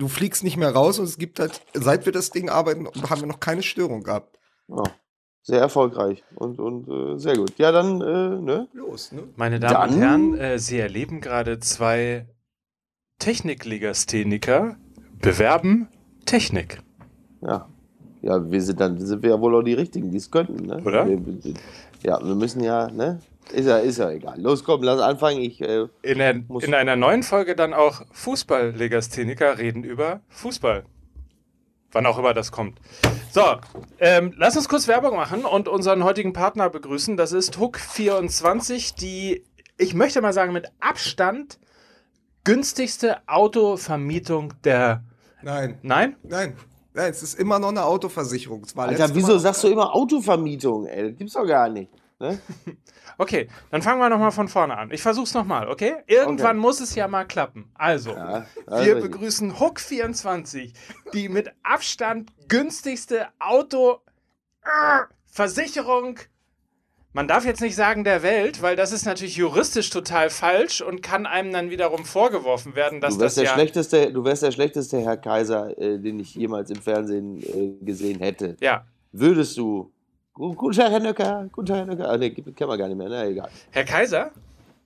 [0.00, 3.20] du fliegst nicht mehr raus und es gibt halt, seit wir das Ding arbeiten, haben
[3.20, 4.38] wir noch keine Störung gehabt.
[4.68, 4.82] Ja,
[5.42, 7.58] sehr erfolgreich und, und äh, sehr gut.
[7.58, 8.68] Ja, dann, äh, ne?
[8.72, 9.22] Los, ne?
[9.36, 12.26] Meine Damen Dann- und Herren, äh, Sie erleben gerade zwei
[13.18, 14.76] Techniklegastheniker
[15.20, 15.88] bewerben
[16.24, 16.82] Technik.
[17.42, 17.68] Ja.
[18.22, 20.82] Ja, wir sind dann sind wir ja wohl auch die Richtigen, die es könnten, ne?
[20.84, 21.08] Oder?
[21.08, 21.54] Wir, wir-
[22.02, 23.18] ja, wir müssen ja, ne?
[23.52, 24.40] Ist ja, ist ja egal.
[24.40, 25.40] Los, komm, lass anfangen.
[25.40, 30.84] Ich, äh, In, der, Muss- in einer neuen Folge dann auch Fußball-Legastheniker reden über Fußball.
[31.92, 32.78] Wann auch immer das kommt.
[33.32, 33.42] So,
[33.98, 37.16] ähm, lass uns kurz Werbung machen und unseren heutigen Partner begrüßen.
[37.16, 39.44] Das ist Hook24, die,
[39.76, 41.58] ich möchte mal sagen, mit Abstand
[42.44, 45.02] günstigste Autovermietung der.
[45.42, 46.16] Nein, Nein?
[46.22, 46.56] nein.
[46.92, 48.64] Nein, es ist immer noch eine Autoversicherung.
[48.76, 51.10] Alter, wieso Mal- sagst du immer Autovermietung, ey?
[51.10, 51.90] Das gibt's doch gar nicht.
[52.18, 52.38] Ne?
[53.20, 54.90] Okay, dann fangen wir nochmal von vorne an.
[54.92, 55.96] Ich versuch's nochmal, okay?
[56.06, 56.58] Irgendwann Okay.
[56.58, 57.70] muss es ja mal klappen.
[57.74, 60.72] Also, Ja, wir also, begrüßen Hook24,
[61.12, 63.98] die mit Abstand günstigste Auto
[64.64, 66.18] äh, Versicherung.
[67.12, 71.02] Man darf jetzt nicht sagen der Welt, weil das ist natürlich juristisch total falsch und
[71.02, 74.44] kann einem dann wiederum vorgeworfen werden, dass Du wärst, das der ja schlechteste, du wärst
[74.44, 78.56] der schlechteste Herr Kaiser, äh, den ich jemals im Fernsehen äh, gesehen hätte.
[78.60, 78.86] ja.
[79.12, 79.92] Würdest du.
[80.34, 81.48] Gu- Guten Tag, Herr Nöcker.
[81.52, 82.08] Guten Tag, Herr Nöcker.
[82.10, 83.08] Ah, nee, kennen wir gar nicht mehr.
[83.08, 83.50] Na, egal.
[83.70, 84.30] Herr Kaiser,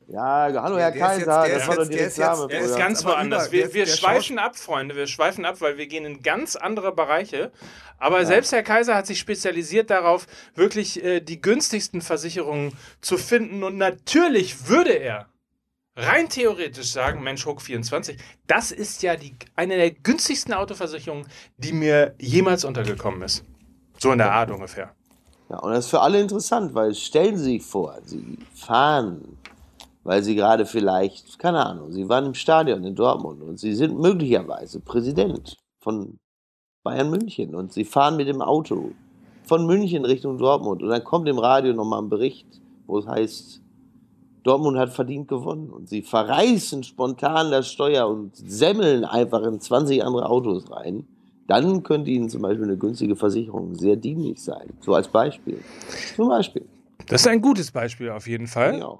[0.07, 1.45] Ja, hallo, Ja, Herr der Kaiser.
[1.47, 2.43] der das ist war doch jetzt- die der ist Reklame.
[2.43, 3.45] jetzt- er ist ganz woanders.
[3.47, 4.97] über- Wir, der- wir der schweifen ab, Freunde.
[4.97, 7.53] Wir schweifen ab, weil wir gehen in ganz andere Bereiche.
[7.99, 13.63] Aber selbst Herr Kaiser hat sich spezialisiert darauf, wirklich äh, die günstigsten Versicherungen zu finden.
[13.65, 15.27] Und natürlich würde er
[15.97, 21.73] rein theoretisch sagen, Mensch, Hook 24, das ist ja die, eine der günstigsten Autoversicherungen, die
[21.73, 23.43] mir jemals untergekommen ist.
[23.99, 24.95] So in der Art ungefähr.
[25.55, 29.39] Ja, und das ist für alle interessant, weil stellen Sie sich vor, Sie fahren,
[30.03, 33.97] weil Sie gerade vielleicht, keine Ahnung, Sie waren im Stadion in Dortmund und Sie sind
[33.97, 36.19] möglicherweise Präsident von
[36.83, 38.91] Bayern München und Sie fahren mit dem Auto
[39.45, 42.49] von München Richtung Dortmund und dann kommt im Radio nochmal ein Bericht,
[42.89, 43.63] wo es heißt,
[44.43, 50.03] Dortmund hat verdient gewonnen und Sie verreißen spontan das Steuer und semmeln einfach in 20
[50.03, 51.07] andere Autos rein.
[51.47, 54.73] Dann könnte Ihnen zum Beispiel eine günstige Versicherung sehr dienlich sein.
[54.81, 55.61] So als Beispiel.
[56.17, 56.67] Zum Beispiel.
[57.07, 58.79] Das ist ein gutes Beispiel auf jeden Fall.
[58.79, 58.99] Ja.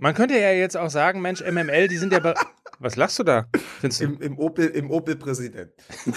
[0.00, 2.20] Man könnte ja jetzt auch sagen, Mensch, MML, die sind ja...
[2.78, 3.46] Was lachst du da?
[3.80, 4.04] Findest du?
[4.04, 5.72] Im, im Opel, im Opel Präsident.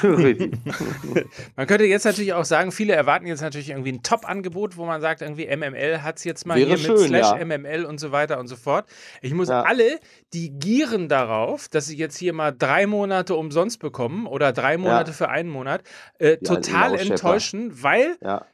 [1.55, 5.01] Man könnte jetzt natürlich auch sagen, viele erwarten jetzt natürlich irgendwie ein Top-Angebot, wo man
[5.01, 7.45] sagt, irgendwie MML hat es jetzt mal Wäre hier schön, mit Slash ja.
[7.45, 8.89] MML und so weiter und so fort.
[9.21, 9.61] Ich muss Ja.
[9.63, 9.99] alle,
[10.33, 15.13] die gieren darauf, dass sie jetzt hier mal drei Monate umsonst bekommen oder drei Monate
[15.13, 15.83] für einen Monat,
[16.19, 18.45] äh, total enttäuschen, weil Ja.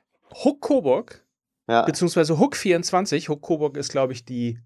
[0.44, 1.24] Hook Coburg,
[1.68, 1.84] Ja.
[1.84, 4.60] beziehungsweise Hook 24, Hook Coburg ist, glaube ich, die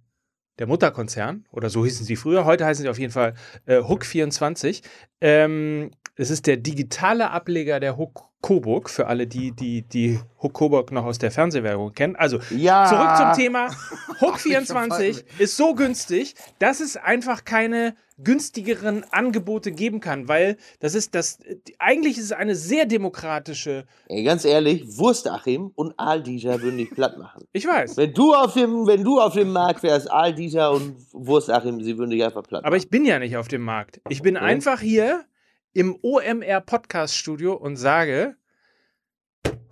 [0.59, 3.33] der Mutterkonzern, oder so hießen sie früher, heute heißen sie auf jeden Fall
[3.65, 4.83] äh, Hook 24.
[5.21, 10.53] Ähm, es ist der digitale Ableger der Hook Coburg, für alle, die die, die Hook
[10.53, 12.15] Coburg noch aus der Fernsehwerbung kennen.
[12.15, 12.85] Also, Ja.
[12.85, 13.67] zurück zum Thema.
[14.21, 20.27] Hook Ich verfall 24 ist so günstig, dass es einfach keine günstigeren Angebote geben kann,
[20.27, 21.39] weil das ist das,
[21.79, 27.17] eigentlich ist es eine sehr demokratische, Ey, ganz ehrlich, Wurstachim und Aldieter würden dich platt
[27.17, 27.45] machen.
[27.53, 31.81] ich weiß, Wenn du auf dem, wenn du auf dem Markt wärst, Aldieter und Wurstachim,
[31.83, 32.83] sie würden dich einfach platt Aber machen.
[32.83, 34.01] ich bin ja nicht auf dem Markt.
[34.09, 34.45] Ich bin Okay.
[34.45, 35.25] einfach hier
[35.73, 38.35] im OMR Podcast Studio und sage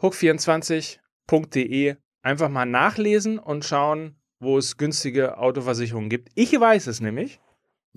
[0.02, 6.30] hook24.de einfach mal nachlesen und schauen, wo es günstige Autoversicherungen gibt.
[6.36, 7.40] Ich weiß es nämlich.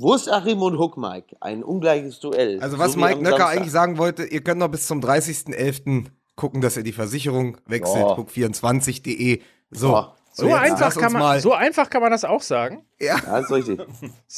[0.00, 2.60] Wurstachim und Hook Mike, ein ungleiches Duell.
[2.60, 3.56] Also was So Mike Nöcker Samstag.
[3.56, 6.06] eigentlich sagen wollte, ihr könnt noch bis zum 30.11.
[6.36, 8.16] gucken, dass ihr die Versicherung wechselt, Ja.
[8.16, 9.40] hook24.de.
[9.70, 10.14] So, Ja.
[10.32, 12.84] So, jetzt einfach kann man, mal- so einfach kann man das auch sagen.
[13.00, 13.16] ja.
[13.26, 13.80] Ja, ist richtig.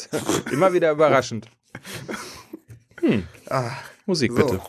[0.53, 1.47] Immer wieder überraschend.
[3.01, 3.25] Hm.
[4.07, 4.37] Musik so.
[4.39, 4.61] bitte.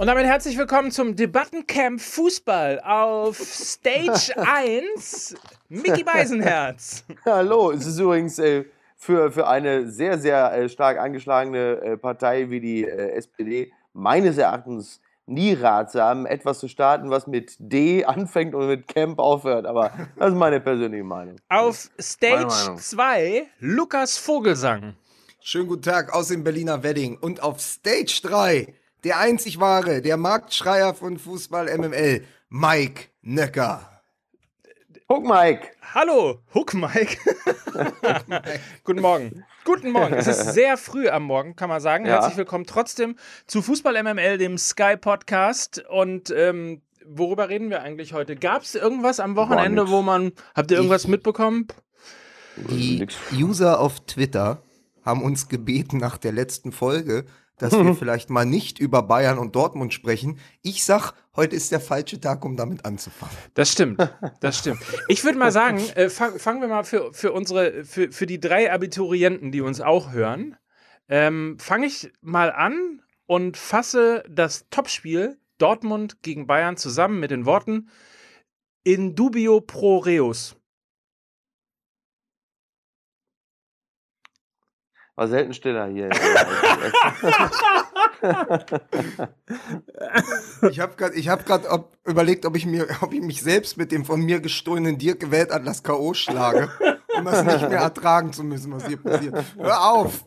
[0.00, 5.34] Und damit herzlich willkommen zum Debattencamp Fußball auf Stage 1.
[5.68, 7.04] Mickey Beisenherz.
[7.26, 8.64] Hallo, es ist übrigens äh,
[8.96, 14.38] für, für eine sehr, sehr äh, stark angeschlagene äh, Partei wie die äh, SPD meines
[14.38, 19.66] Erachtens nie ratsam, etwas zu starten, was mit D anfängt und mit Camp aufhört.
[19.66, 21.36] Aber das ist meine persönliche Meinung.
[21.50, 22.78] Auf Stage Meinung.
[22.78, 24.94] 2 Lukas Vogelsang.
[25.42, 27.18] Schönen guten Tag aus dem Berliner Wedding.
[27.18, 28.74] Und auf Stage 3,
[29.04, 33.86] der einzig wahre, der Marktschreier von Fußball MML, Mike Nöcker.
[35.06, 35.68] Guck, Mike.
[35.92, 37.16] Hallo, Hook Mike.
[38.84, 39.44] Guten Morgen.
[39.64, 40.14] Guten Morgen.
[40.14, 42.06] Es ist sehr früh am Morgen, kann man sagen.
[42.06, 42.12] Ja.
[42.12, 43.16] Herzlich willkommen trotzdem
[43.46, 45.84] zu Fußball MML, dem Sky Podcast.
[45.88, 48.36] Und ähm, worüber reden wir eigentlich heute?
[48.36, 50.30] Gab es irgendwas am Wochenende, wo man.
[50.54, 51.66] Habt ihr irgendwas Ich- mitbekommen?
[52.56, 53.04] Die.
[53.32, 54.62] User auf Twitter
[55.04, 57.24] haben uns gebeten nach der letzten Folge,
[57.60, 60.38] dass wir vielleicht mal nicht über Bayern und Dortmund sprechen.
[60.62, 63.36] Ich sag, heute ist der falsche Tag, um damit anzufangen.
[63.54, 64.00] Das stimmt,
[64.40, 64.80] das stimmt.
[65.08, 68.40] Ich würde mal sagen, äh, fang, fangen wir mal für, für unsere, für, für die
[68.40, 70.56] drei Abiturienten, die uns auch hören,
[71.08, 77.46] ähm, fange ich mal an und fasse das Topspiel Dortmund gegen Bayern zusammen mit den
[77.46, 77.88] Worten
[78.82, 80.56] in dubio pro reus.
[85.20, 86.08] War selten stiller hier.
[90.70, 94.22] Ich habe gerade hab überlegt, ob ich, mir, ob ich mich selbst mit dem von
[94.22, 96.14] mir gestohlenen Dirk gewählt Atlas K.O.
[96.14, 96.70] schlage,
[97.18, 99.44] um das nicht mehr ertragen zu müssen, was hier passiert.
[99.58, 100.24] Hör auf!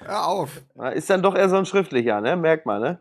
[0.00, 0.60] Hör auf!
[0.94, 2.36] ist dann doch eher so ein schriftlicher, ne?
[2.36, 2.98] Merkt man, ne?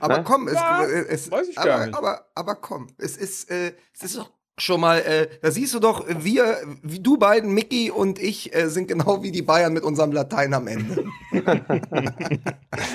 [0.00, 0.24] Aber Ne?
[0.24, 1.96] komm, es, Ja, es, weiß ich aber, gar nicht.
[1.96, 5.80] Aber, aber komm, es ist, äh, es ist doch schon mal, äh, da siehst du
[5.80, 10.12] doch, wir, du beiden, Mickey und ich, äh, sind genau wie die Bayern mit unserem
[10.12, 11.04] Latein am Ende.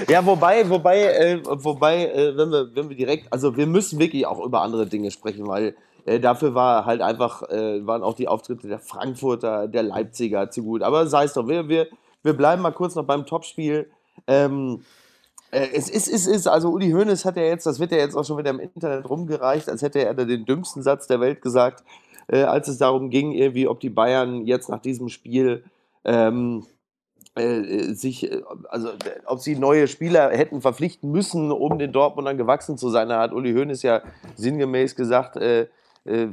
[0.09, 4.25] Ja, wobei, wobei, äh, wobei, äh, wenn wir, wenn wir direkt, also wir müssen wirklich
[4.25, 5.75] auch über andere Dinge sprechen, weil
[6.05, 10.63] äh, dafür war halt einfach, äh, waren auch die Auftritte der Frankfurter, der Leipziger zu
[10.63, 10.81] gut.
[10.81, 11.87] Aber sei es doch, wir, wir,
[12.23, 13.89] wir bleiben mal kurz noch beim Topspiel.
[14.27, 15.04] Ähm, äh,
[15.51, 18.25] es ist, ist, ist, also Uli Hoeneß hat ja jetzt, das wird ja jetzt auch
[18.25, 21.83] schon wieder im Internet rumgereicht, als hätte er da den dümmsten Satz der Welt gesagt,
[22.27, 25.63] äh, als es darum ging, irgendwie, ob die Bayern jetzt nach diesem Spiel
[26.03, 26.65] ähm,
[27.35, 32.37] äh, sich, äh, also äh, ob sie neue Spieler hätten verpflichten müssen, um den Dortmundern
[32.37, 33.09] gewachsen zu sein.
[33.09, 34.01] Da hat Uli Hoeneß ja
[34.35, 35.67] sinngemäß gesagt, äh,
[36.07, 36.27] äh,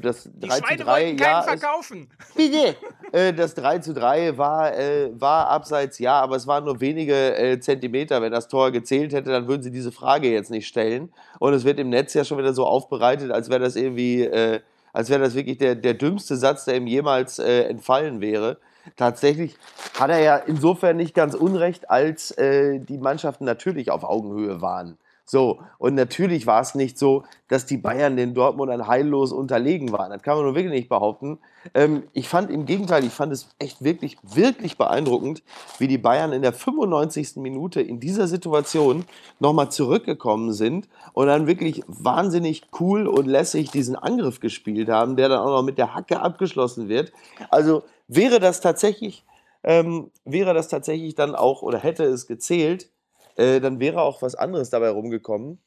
[0.00, 2.08] das 3 zu 3, ja, ist, verkaufen.
[2.34, 2.76] bitte.
[3.12, 7.36] Äh, das 3 zu 3 war, äh, war abseits, ja, aber es waren nur wenige
[7.36, 8.22] äh, Zentimeter.
[8.22, 11.12] Wenn das Tor gezählt hätte, dann würden sie diese Frage jetzt nicht stellen.
[11.38, 14.60] Und es wird im Netz ja schon wieder so aufbereitet, als wäre das irgendwie, äh,
[14.94, 18.58] als wäre das wirklich der, der dümmste Satz, der ihm jemals entfallen wäre.
[18.96, 19.56] Tatsächlich
[19.98, 24.98] hat er ja insofern nicht ganz unrecht, als die Mannschaften natürlich auf Augenhöhe waren.
[25.24, 30.10] So, und natürlich war es nicht so, dass die Bayern den Dortmundern heillos unterlegen waren.
[30.10, 31.38] Das kann man nur wirklich nicht behaupten.
[31.74, 35.42] Ähm, ich fand im Gegenteil, ich fand es echt wirklich, wirklich beeindruckend,
[35.78, 37.36] wie die Bayern in der 95.
[37.36, 39.04] Minute in dieser Situation
[39.38, 45.28] nochmal zurückgekommen sind und dann wirklich wahnsinnig cool und lässig diesen Angriff gespielt haben, der
[45.28, 47.12] dann auch noch mit der Hacke abgeschlossen wird.
[47.48, 49.24] Also wäre das tatsächlich,
[49.62, 52.88] ähm, wäre das tatsächlich dann auch oder hätte es gezählt,
[53.36, 55.58] äh, dann wäre auch was anderes dabei rumgekommen.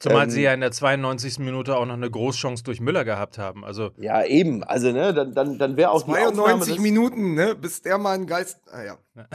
[0.00, 1.38] Zumal Ähm, sie ja in der 92.
[1.38, 3.64] Minute auch noch eine Großchance durch Müller gehabt haben.
[3.64, 4.64] Also Ja, eben.
[4.64, 7.98] Also, ne, dann, dann, dann wäre auch die Aufnahme 92 des, Minuten, ne, bis der
[7.98, 8.60] mal einen Geist.
[8.72, 8.98] Ah, ja.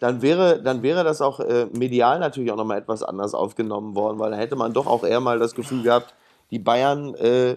[0.00, 4.18] dann wäre, dann wäre das auch äh, medial natürlich auch nochmal etwas anders aufgenommen worden,
[4.18, 6.14] weil da hätte man doch auch eher mal das Gefühl gehabt,
[6.50, 7.56] die Bayern äh,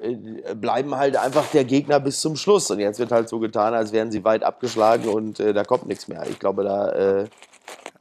[0.00, 2.70] äh, bleiben halt einfach der Gegner bis zum Schluss.
[2.70, 5.86] Und jetzt wird halt so getan, als wären sie weit abgeschlagen und äh, da kommt
[5.86, 6.24] nichts mehr.
[6.30, 7.24] Ich glaube, da äh,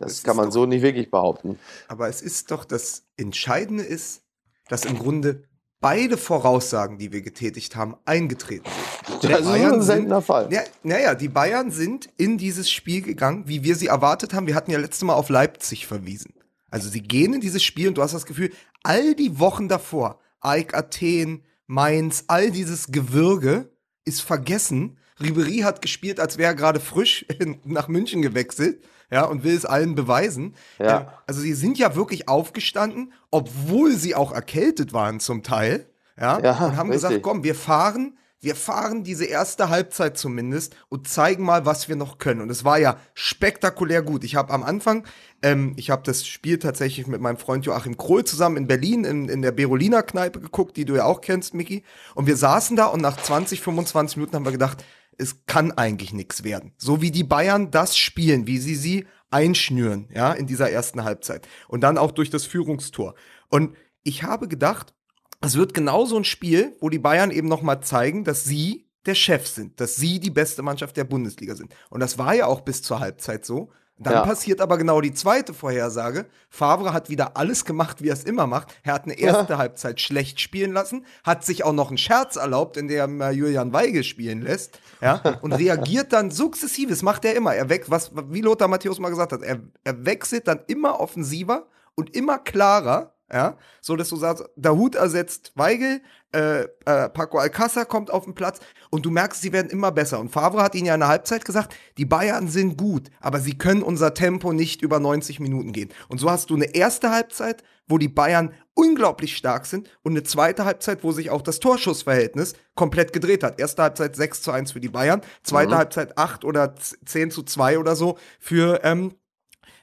[0.02, 1.58] das Das kann man doch- so nicht wirklich behaupten.
[1.88, 4.22] Aber es ist doch das Entscheidende ist,
[4.70, 5.44] dass im Grunde
[5.80, 8.82] beide Voraussagen, die wir getätigt haben, eingetreten sind.
[9.32, 10.52] Das ist ein seltener Fall.
[10.52, 14.48] Ja, naja, die Bayern sind in dieses Spiel gegangen, wie wir sie erwartet haben.
[14.48, 16.34] Wir hatten ja letztes Mal auf Leipzig verwiesen.
[16.70, 18.52] Also sie gehen in dieses Spiel und du hast das Gefühl,
[18.84, 23.70] all die Wochen davor, Eik, Athen, Mainz, all dieses Gewürge
[24.06, 24.98] ist vergessen.
[25.20, 27.26] Ribery hat gespielt, als wäre er gerade frisch
[27.66, 30.56] nach München gewechselt, ja, und will es allen beweisen.
[30.80, 31.02] Ja.
[31.02, 35.86] Ähm, also sie sind ja wirklich aufgestanden, obwohl sie auch erkältet waren zum Teil,
[36.20, 37.10] ja, Ja, und haben richtig.
[37.10, 41.96] gesagt, komm, wir fahren, wir fahren diese erste Halbzeit zumindest und zeigen mal, was wir
[41.96, 42.42] noch können.
[42.42, 44.24] Und es war ja spektakulär gut.
[44.24, 45.06] Ich habe am Anfang,
[45.42, 49.30] ähm, ich habe das Spiel tatsächlich mit meinem Freund Joachim Krohl zusammen in Berlin in,
[49.30, 51.84] in der Berolina Kneipe geguckt, die du ja auch kennst, Miki.
[52.16, 54.84] Und wir saßen da und nach 20, 25 Minuten haben wir gedacht,
[55.22, 56.74] es kann eigentlich nichts werden.
[56.78, 61.48] So wie die Bayern das spielen, wie sie sie einschnüren, ja, in dieser ersten Halbzeit.
[61.68, 63.16] Und dann auch durch das Führungstor.
[63.48, 64.94] Und ich habe gedacht,
[65.42, 68.90] es wird genau so ein Spiel, wo die Bayern eben noch mal zeigen, dass sie
[69.06, 71.74] der Chef sind, dass sie die beste Mannschaft der Bundesliga sind.
[71.90, 73.72] Und das war ja auch bis zur Halbzeit so.
[73.98, 74.26] Dann Ja.
[74.26, 76.26] passiert aber genau die zweite Vorhersage.
[76.50, 78.74] Favre hat wieder alles gemacht, wie er es immer macht.
[78.84, 82.78] Er hat eine erste Halbzeit schlecht spielen lassen, hat sich auch noch einen Scherz erlaubt,
[82.78, 86.90] in der er Julian Weige spielen lässt, ja, und reagiert dann sukzessiv.
[86.90, 87.54] Das macht er immer.
[87.54, 91.68] Er weg, was, wie Lothar Matthäus mal gesagt hat, er, er wechselt dann immer offensiver
[91.94, 96.02] und immer klarer, Ja, so dass du sagst, Dahut ersetzt Weigel,
[96.34, 98.60] äh, äh, Paco Alcázar kommt auf den Platz
[98.90, 100.20] und du merkst, sie werden immer besser.
[100.20, 103.58] Und Favre hat ihnen ja in der Halbzeit gesagt, die Bayern sind gut, aber sie
[103.58, 105.90] können unser Tempo nicht über 90 Minuten gehen.
[106.10, 110.24] Und so hast du eine erste Halbzeit, wo die Bayern unglaublich stark sind und eine
[110.24, 113.60] zweite Halbzeit, wo sich auch das Torschussverhältnis komplett gedreht hat.
[113.60, 115.78] Erste Halbzeit 6 zu 1 für die Bayern, zweite mhm.
[115.78, 119.14] Halbzeit 8 oder 10 zu 2 oder so für ähm,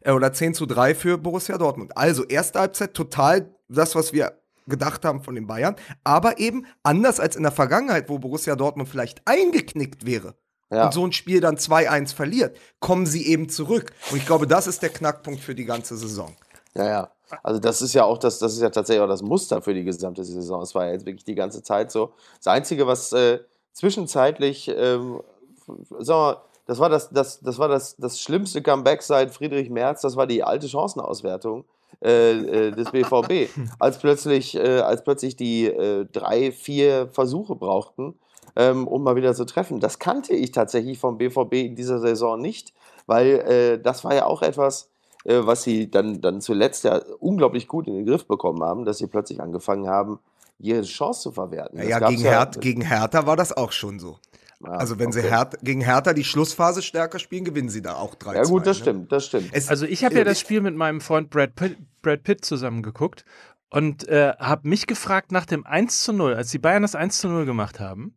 [0.00, 1.96] äh, oder 10 zu 3 für Borussia Dortmund.
[1.96, 7.20] Also erste Halbzeit total das, was wir gedacht haben von den Bayern, aber eben anders
[7.20, 10.34] als in der Vergangenheit, wo Borussia Dortmund vielleicht eingeknickt wäre.
[10.70, 10.84] Ja.
[10.84, 13.92] und so ein Spiel dann 2-1 verliert, kommen sie eben zurück.
[14.10, 16.36] Und ich glaube, das ist der Knackpunkt für die ganze Saison.
[16.74, 17.10] Ja, ja.
[17.42, 19.84] Also das ist ja auch das, das ist ja tatsächlich auch das Muster für die
[19.84, 20.62] gesamte Saison.
[20.62, 22.12] Es war ja jetzt wirklich die ganze Zeit so.
[22.36, 23.40] Das Einzige, was äh,
[23.72, 25.20] zwischenzeitlich, ähm,
[25.66, 29.70] sagen wir mal, das war das, das, das war das, das schlimmste Comeback seit Friedrich
[29.70, 31.64] Merz, das war die alte Chancenauswertung.
[32.00, 38.14] Äh, äh, des BVB, als plötzlich, äh, als plötzlich die äh, drei, vier Versuche brauchten,
[38.54, 39.80] ähm, um mal wieder zu treffen.
[39.80, 42.72] Das kannte ich tatsächlich vom BVB in dieser Saison nicht,
[43.06, 44.90] weil äh, das war ja auch etwas,
[45.24, 49.08] was sie dann, dann zuletzt ja unglaublich gut in den Griff bekommen haben, dass sie
[49.08, 50.20] plötzlich angefangen haben,
[50.58, 51.76] jede Chance zu verwerten.
[51.86, 54.18] Ja, gegen, ja Her gegen Hertha war das auch schon so.
[54.64, 55.22] Ja, also wenn okay.
[55.22, 58.66] sie Her gegen Hertha die Schlussphase stärker spielen, gewinnen sie da auch 3 Ja gut,
[58.66, 58.82] das ne?
[58.82, 59.50] stimmt, das stimmt.
[59.52, 62.82] Es, also ich habe ja das Spiel mit meinem Freund Brad Pitt, Brad Pitt zusammen
[62.82, 63.24] geguckt
[63.70, 67.18] und äh, habe mich gefragt nach dem 1 zu 0, als die Bayern das 1
[67.18, 68.16] zu 0 gemacht haben,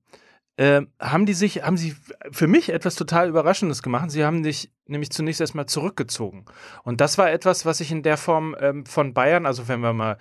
[0.57, 1.95] äh, haben die sich, haben sie
[2.31, 4.09] für mich etwas total Überraschendes gemacht.
[4.09, 6.45] Sie haben sich nämlich zunächst erstmal zurückgezogen.
[6.83, 9.93] Und das war etwas, was ich in der Form ähm, von Bayern, also wenn wir
[9.93, 10.17] mal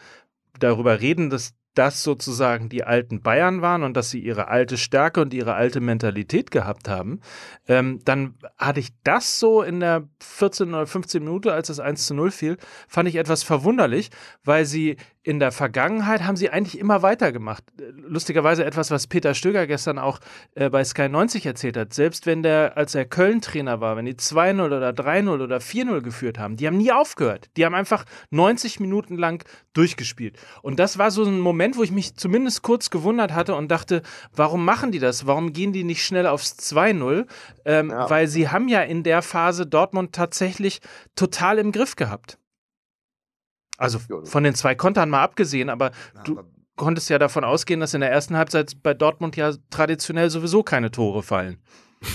[0.59, 5.21] darüber reden, dass das sozusagen die alten Bayern waren und dass sie ihre alte Stärke
[5.21, 7.21] und ihre alte Mentalität gehabt haben,
[7.69, 12.07] ähm, dann hatte ich das so in der 14 oder 15 Minute, als das 1
[12.07, 12.57] zu 0 fiel,
[12.89, 14.11] fand ich etwas verwunderlich,
[14.45, 17.63] weil sie in der Vergangenheit haben sie eigentlich immer weitergemacht.
[17.95, 20.19] Lustigerweise etwas, was Peter Stöger gestern auch
[20.55, 21.93] äh, bei Sky 90 erzählt hat.
[21.93, 26.39] Selbst wenn der, als er Köln-Trainer war, wenn die 2-0 oder 3-0 oder 4-0 geführt
[26.39, 27.51] haben, die haben nie aufgehört.
[27.59, 30.39] Die haben einfach 90 Minuten lang durchgespielt.
[30.63, 34.01] Und das war so ein Moment, wo ich mich zumindest kurz gewundert hatte und dachte,
[34.35, 35.27] warum machen die das?
[35.27, 37.27] Warum gehen die nicht schnell aufs 2-0?
[37.67, 38.09] Ähm, ja.
[38.09, 40.81] Weil sie haben ja in der Phase Dortmund tatsächlich
[41.15, 42.40] total im Griff gehabt.
[43.81, 46.49] Also von den zwei Kontern mal abgesehen, aber ja, du aber
[46.81, 50.91] konntest ja davon ausgehen, dass in der ersten Halbzeit bei Dortmund ja traditionell sowieso keine
[50.91, 51.59] Tore fallen.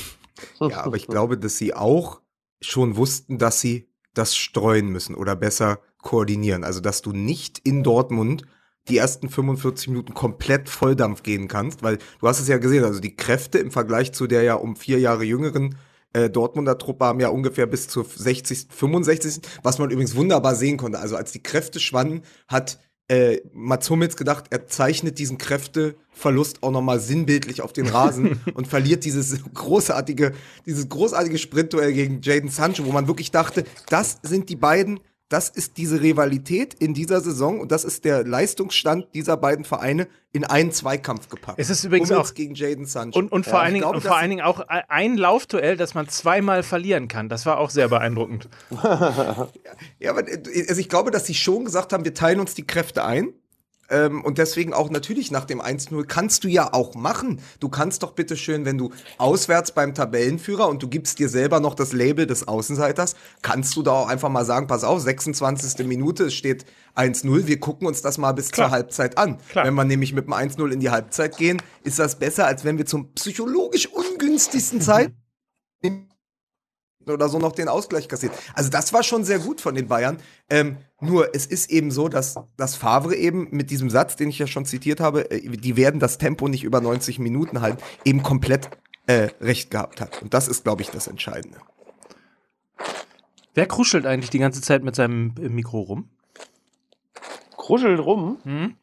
[0.60, 2.20] Ja, aber ich glaube, dass sie auch
[2.62, 6.66] schon wussten, dass sie das streuen müssen oder besser koordinieren.
[6.66, 8.44] Also, dass du nicht in Dortmund
[8.90, 13.00] die ersten 45 Minuten komplett Volldampf gehen kannst, weil du hast es ja gesehen, also
[13.00, 15.78] die Kräfte im Vergleich zu der ja um vier Jahre jüngeren
[16.16, 20.78] äh, Dortmunder Truppe haben ja ungefähr bis zur 60., 65., was man übrigens wunderbar sehen
[20.78, 21.00] konnte.
[21.00, 22.80] Also als die Kräfte schwanden, hat
[23.10, 28.68] äh, Mats Hummels gedacht, er zeichnet diesen Kräfteverlust auch nochmal sinnbildlich auf den Rasen und
[28.68, 30.32] verliert dieses großartige,
[30.66, 35.50] dieses großartige Sprintduell gegen Jaden Sancho, wo man wirklich dachte, das sind die beiden das
[35.50, 40.44] ist diese Rivalität in dieser Saison und das ist der Leistungsstand dieser beiden Vereine in
[40.44, 41.58] einen Zweikampf gepackt.
[41.58, 43.18] Es ist übrigens Hummels auch gegen Jaden Sancho.
[43.18, 46.08] Und, und vor, ja, allen, Dingen, glaube, vor allen Dingen auch ein Laufduell, das man
[46.10, 47.28] zweimal verlieren kann.
[47.28, 48.50] Das war auch sehr beeindruckend.
[50.00, 53.04] ja, aber also ich glaube, dass sie schon gesagt haben, wir teilen uns die Kräfte
[53.04, 53.34] ein.
[53.90, 57.40] Ähm, und deswegen auch natürlich nach dem 1-0 kannst du ja auch machen.
[57.60, 61.60] Du kannst doch bitte schön, wenn du auswärts beim Tabellenführer und du gibst dir selber
[61.60, 65.86] noch das Label des Außenseiters, kannst du da auch einfach mal sagen, pass auf, 26.
[65.86, 66.66] Minute, es steht
[66.96, 68.68] 1-0, wir gucken uns das mal bis Klar.
[68.68, 69.38] zur Halbzeit an.
[69.50, 69.66] Klar.
[69.66, 72.78] Wenn wir nämlich mit dem 1-0 in die Halbzeit gehen, ist das besser, als wenn
[72.78, 75.12] wir zum psychologisch ungünstigsten Zeit
[77.10, 78.34] oder so noch den Ausgleich kassiert.
[78.54, 80.18] Also das war schon sehr gut von den Bayern.
[80.50, 84.40] Ähm, nur es ist eben so, dass, dass Favre eben mit diesem Satz, den ich
[84.40, 88.24] ja schon zitiert habe, äh, die werden das Tempo nicht über 90 Minuten halten, eben
[88.24, 88.70] komplett
[89.08, 90.22] äh, recht gehabt hat.
[90.22, 91.58] Und das ist, glaube ich, das Entscheidende.
[93.54, 96.10] Wer kruschelt eigentlich die ganze Zeit mit seinem äh, Mikro rum?
[97.56, 98.38] Kruschelt rum?
[98.44, 98.76] Hm?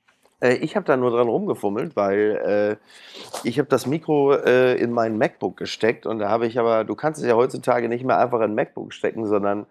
[0.43, 4.91] Äh, ich habe da nur dran rumgefummelt, weil äh, ich habe das Mikro äh, in
[4.91, 8.19] mein MacBook gesteckt und da habe ich aber, du kannst es ja heutzutage nicht mehr
[8.19, 9.67] einfach in ein MacBook stecken, sondern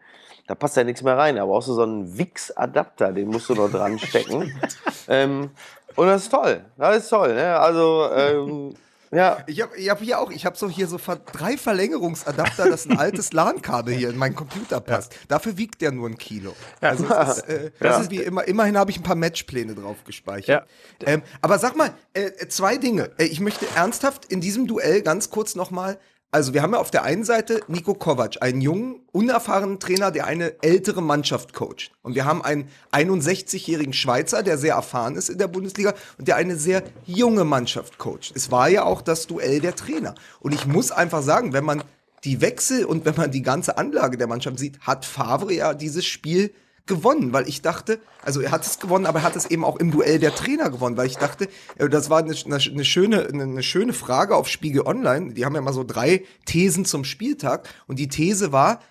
[0.48, 1.36] da passt ja nichts mehr rein.
[1.36, 4.51] Da brauchst du so einen Wix-Adapter, den musst du noch dran stecken.
[5.08, 5.51] ähm,
[5.96, 6.62] und das ist toll.
[6.78, 7.36] Das ist toll.
[7.36, 7.60] Ne?
[7.60, 8.74] Also ähm,
[9.12, 9.44] ja.
[9.48, 11.00] Ich habe ich hab hier auch, ich habe so hier so
[11.34, 15.13] drei Verlängerungsadapter, dass ein altes LAN-Kabel hier in meinen Computer passt.
[15.13, 15.20] Ja.
[15.27, 16.56] Dafür wiegt der nur ein Kilo.
[16.82, 16.89] Ja.
[16.89, 18.01] Also ist, äh, das ja.
[18.01, 20.68] ist wie immer, immerhin habe ich ein paar Matchpläne drauf gespeichert.
[21.01, 21.08] Ja.
[21.08, 23.12] Ähm, aber sag mal, äh, zwei Dinge.
[23.18, 26.00] Äh, ich möchte ernsthaft in diesem Duell ganz kurz nochmal
[26.31, 30.25] also wir haben ja auf der einen Seite Nico Kovac, einen jungen, unerfahrenen Trainer, der
[30.25, 31.91] eine ältere Mannschaft coacht.
[32.01, 36.38] Und wir haben einen 61-jährigen Schweizer, der sehr erfahren ist in der Bundesliga und der
[36.38, 38.31] eine sehr junge Mannschaft coacht.
[38.33, 40.15] Es war ja auch das Duell der Trainer.
[40.39, 41.83] Und ich muss einfach sagen, wenn man
[42.23, 46.05] die Wechsel und wenn man die ganze Anlage der Mannschaft sieht, hat Favre ja dieses
[46.05, 46.53] Spiel
[46.91, 49.77] gewonnen, weil ich dachte, also er hat es gewonnen, aber er hat es eben auch
[49.77, 53.63] im Duell der Trainer gewonnen, weil ich dachte, äh, das war eine, eine, schöne, eine
[53.63, 55.33] schöne Frage auf Spiegel Online.
[55.33, 58.81] Die haben ja mal so drei Thesen zum Spieltag und die These war,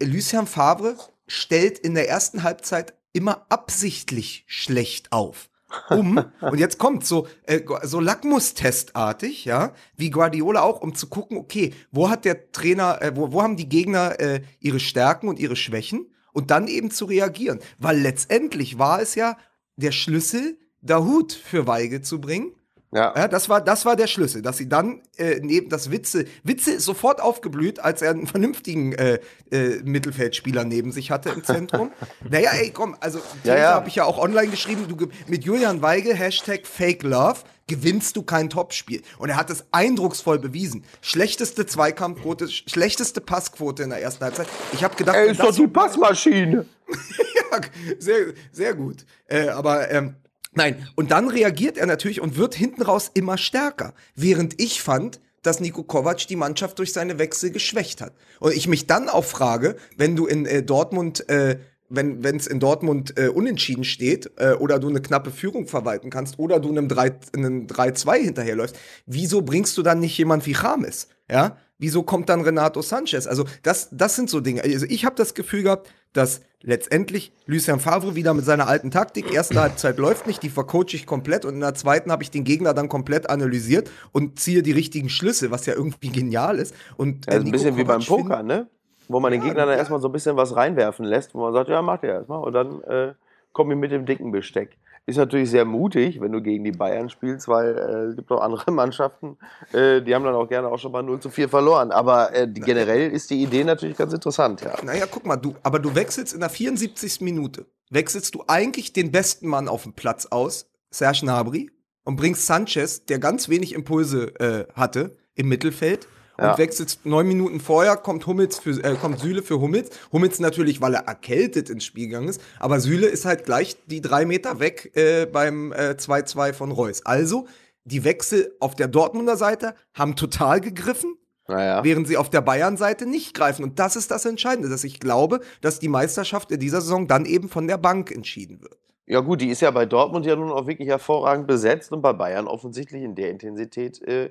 [0.00, 0.94] Lucien Favre
[1.26, 5.50] stellt in der ersten Halbzeit immer absichtlich schlecht auf.
[5.90, 11.36] um, und jetzt kommt so, äh, so Lackmustestartig, ja, wie Guardiola auch, um zu gucken,
[11.36, 15.40] okay, wo hat der Trainer, äh, wo, wo haben die Gegner äh, ihre Stärken und
[15.40, 16.06] ihre Schwächen?
[16.38, 17.58] Und dann eben zu reagieren.
[17.78, 19.36] Weil letztendlich war es ja
[19.74, 22.52] der Schlüssel, Dahut für Weige zu bringen.
[22.90, 23.14] Ja.
[23.16, 23.28] ja.
[23.28, 26.84] das war das war der Schlüssel, dass sie dann äh, neben das Witze Witze ist
[26.84, 29.18] sofort aufgeblüht, als er einen vernünftigen äh,
[29.50, 31.92] äh, Mittelfeldspieler neben sich hatte im Zentrum.
[32.30, 33.70] naja, ey, komm, also ja, ja.
[33.74, 38.22] habe ich ja auch online geschrieben, du mit Julian Weige Hashtag Fake Love gewinnst du
[38.22, 39.02] kein Topspiel.
[39.18, 40.84] Und er hat es eindrucksvoll bewiesen.
[41.00, 44.48] Schlechteste Zweikampfquote, schlechteste Passquote in der ersten Halbzeit.
[44.72, 46.66] Ich habe gedacht, er ist doch die Passmaschine.
[46.88, 47.60] ja,
[47.98, 49.04] sehr, sehr gut.
[49.26, 50.16] Äh, aber ähm,
[50.58, 53.94] nein, und dann reagiert er natürlich und wird hinten raus immer stärker.
[54.14, 58.12] Während ich fand, dass Nico Kovac die Mannschaft durch seine Wechsel geschwächt hat.
[58.40, 61.58] Und ich mich dann auch frage, wenn du in äh, Dortmund äh,
[61.90, 66.38] wenn es in Dortmund äh, unentschieden steht äh, oder du eine knappe Führung verwalten kannst
[66.38, 71.08] oder du einem 3-2 hinterherläufst, wieso bringst du dann nicht jemand wie James?
[71.30, 71.56] Ja?
[71.78, 73.26] Wieso kommt dann Renato Sanchez?
[73.26, 74.62] Also das, das sind so Dinge.
[74.62, 79.32] Also ich habe das Gefühl gehabt, dass letztendlich Lucien Favre wieder mit seiner alten Taktik,
[79.32, 82.44] erste Halbzeit läuft nicht, die vercoache ich komplett und in der zweiten habe ich den
[82.44, 86.74] Gegner dann komplett analysiert und ziehe die richtigen Schlüsse, was ja irgendwie genial ist.
[86.96, 88.68] Und, äh, ja, ein bisschen wie beim Poker, ne?
[89.10, 91.70] Wo man den Gegner dann erstmal so ein bisschen was reinwerfen lässt, wo man sagt,
[91.70, 92.40] ja, macht er erstmal.
[92.40, 93.14] Und dann äh,
[93.52, 94.76] komme ich mit dem dicken Besteck.
[95.08, 98.42] Ist natürlich sehr mutig, wenn du gegen die Bayern spielst, weil äh, es gibt auch
[98.42, 99.38] andere Mannschaften,
[99.72, 101.92] äh, die haben dann auch gerne auch schon mal 0 zu 4 verloren.
[101.92, 104.74] Aber äh, generell ist die Idee natürlich ganz interessant, ja.
[104.84, 107.22] Naja, guck mal, du, aber du wechselst in der 74.
[107.22, 111.70] Minute, wechselst du eigentlich den besten Mann auf dem Platz aus, Serge Gnabry,
[112.04, 116.06] und bringst Sanchez, der ganz wenig Impulse äh, hatte, im Mittelfeld
[116.38, 116.52] ja.
[116.52, 119.90] und wechselt neun Minuten vorher, kommt Hummels für, äh, kommt Süle für Hummels.
[120.12, 124.00] Hummels natürlich, weil er erkältet ins Spiel gegangen ist, aber Süle ist halt gleich die
[124.00, 127.04] drei Meter weg äh, beim 2-2 äh, von Reus.
[127.04, 127.46] Also,
[127.84, 131.16] die Wechsel auf der Dortmunder Seite haben total gegriffen.
[131.50, 131.82] Naja.
[131.82, 133.62] Während sie auf der Bayern-Seite nicht greifen.
[133.64, 137.24] Und das ist das Entscheidende, dass ich glaube, dass die Meisterschaft in dieser Saison dann
[137.24, 138.76] eben von der Bank entschieden wird.
[139.06, 142.12] Ja, gut, die ist ja bei Dortmund ja nun auch wirklich hervorragend besetzt und bei
[142.12, 144.28] Bayern offensichtlich in der Intensität äh,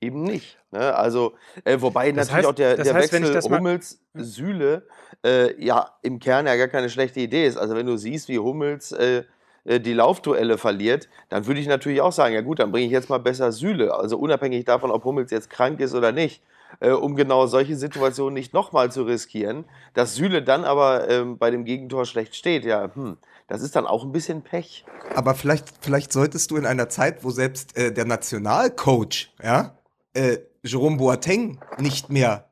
[0.00, 0.58] eben nicht.
[0.70, 0.94] Ne?
[0.94, 1.34] Also,
[1.64, 4.86] äh, wobei das natürlich heißt, auch der, der heißt, Wechsel Hummels, Sühle
[5.24, 7.56] äh, ja im Kern ja gar keine schlechte Idee ist.
[7.56, 9.24] Also, wenn du siehst, wie Hummels äh,
[9.64, 12.92] äh, die Laufduelle verliert, dann würde ich natürlich auch sagen, ja gut, dann bringe ich
[12.92, 13.94] jetzt mal besser Sühle.
[13.94, 16.42] Also unabhängig davon, ob Hummels jetzt krank ist oder nicht.
[16.80, 19.64] Äh, um genau solche Situationen nicht nochmal zu riskieren.
[19.94, 23.86] Dass Süle dann aber ähm, bei dem Gegentor schlecht steht, ja, hm, das ist dann
[23.86, 24.84] auch ein bisschen Pech.
[25.14, 29.77] Aber vielleicht, vielleicht solltest du in einer Zeit, wo selbst äh, der Nationalcoach, ja,
[30.14, 32.48] äh, Jerome Boateng nicht mehr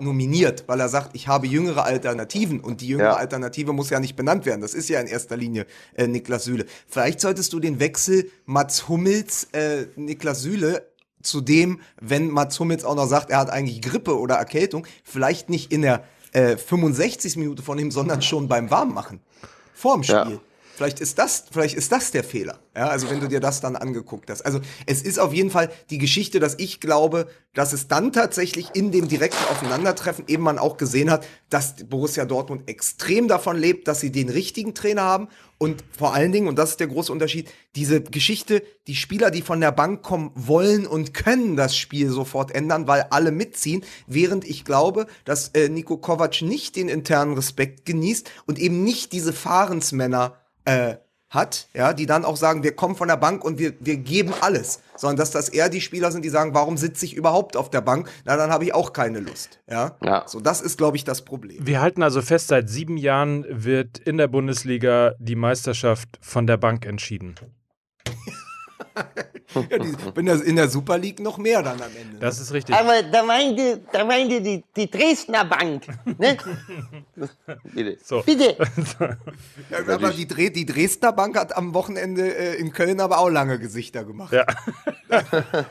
[0.00, 3.16] nominiert, weil er sagt, ich habe jüngere Alternativen und die jüngere ja.
[3.16, 4.60] Alternative muss ja nicht benannt werden.
[4.60, 6.66] Das ist ja in erster Linie äh, Niklas Süle.
[6.86, 10.86] Vielleicht solltest du den Wechsel Mats Hummels, äh, Niklas Süle
[11.22, 15.48] zu dem, wenn Mats Hummels auch noch sagt, er hat eigentlich Grippe oder Erkältung, vielleicht
[15.50, 17.36] nicht in der äh, 65.
[17.36, 19.20] Minute von ihm, sondern schon beim Warmmachen.
[19.74, 20.14] Vorm Spiel.
[20.16, 20.40] Ja.
[20.76, 22.58] Vielleicht ist das, vielleicht ist das der Fehler.
[22.76, 24.42] Ja, also wenn du dir das dann angeguckt hast.
[24.42, 28.74] Also es ist auf jeden Fall die Geschichte, dass ich glaube, dass es dann tatsächlich
[28.74, 33.88] in dem direkten Aufeinandertreffen eben man auch gesehen hat, dass Borussia Dortmund extrem davon lebt,
[33.88, 37.10] dass sie den richtigen Trainer haben und vor allen Dingen, und das ist der große
[37.10, 42.10] Unterschied, diese Geschichte, die Spieler, die von der Bank kommen, wollen und können das Spiel
[42.10, 47.32] sofort ändern, weil alle mitziehen, während ich glaube, dass äh, Nico Kovac nicht den internen
[47.32, 50.96] Respekt genießt und eben nicht diese Fahrensmänner äh,
[51.28, 54.32] hat, ja, die dann auch sagen, wir kommen von der Bank und wir, wir geben
[54.40, 57.68] alles, sondern dass das eher die Spieler sind, die sagen, warum sitze ich überhaupt auf
[57.68, 58.08] der Bank?
[58.24, 59.96] Na, dann habe ich auch keine Lust, ja.
[60.02, 60.24] ja.
[60.26, 61.66] So, das ist, glaube ich, das Problem.
[61.66, 66.58] Wir halten also fest, seit sieben Jahren wird in der Bundesliga die Meisterschaft von der
[66.58, 67.34] Bank entschieden.
[69.70, 72.18] Ja, die, in, der, in der Super League noch mehr dann am Ende.
[72.18, 72.74] Das ist richtig.
[72.74, 75.84] Aber da meinte, da meinte die, die Dresdner Bank.
[76.18, 76.36] Ne?
[77.74, 77.98] Bitte.
[78.02, 78.22] So.
[78.22, 78.56] Bitte.
[79.70, 83.28] ja, aber die, Dre die Dresdner Bank hat am Wochenende äh, in Köln aber auch
[83.28, 84.32] lange Gesichter gemacht.
[84.32, 84.46] Ja.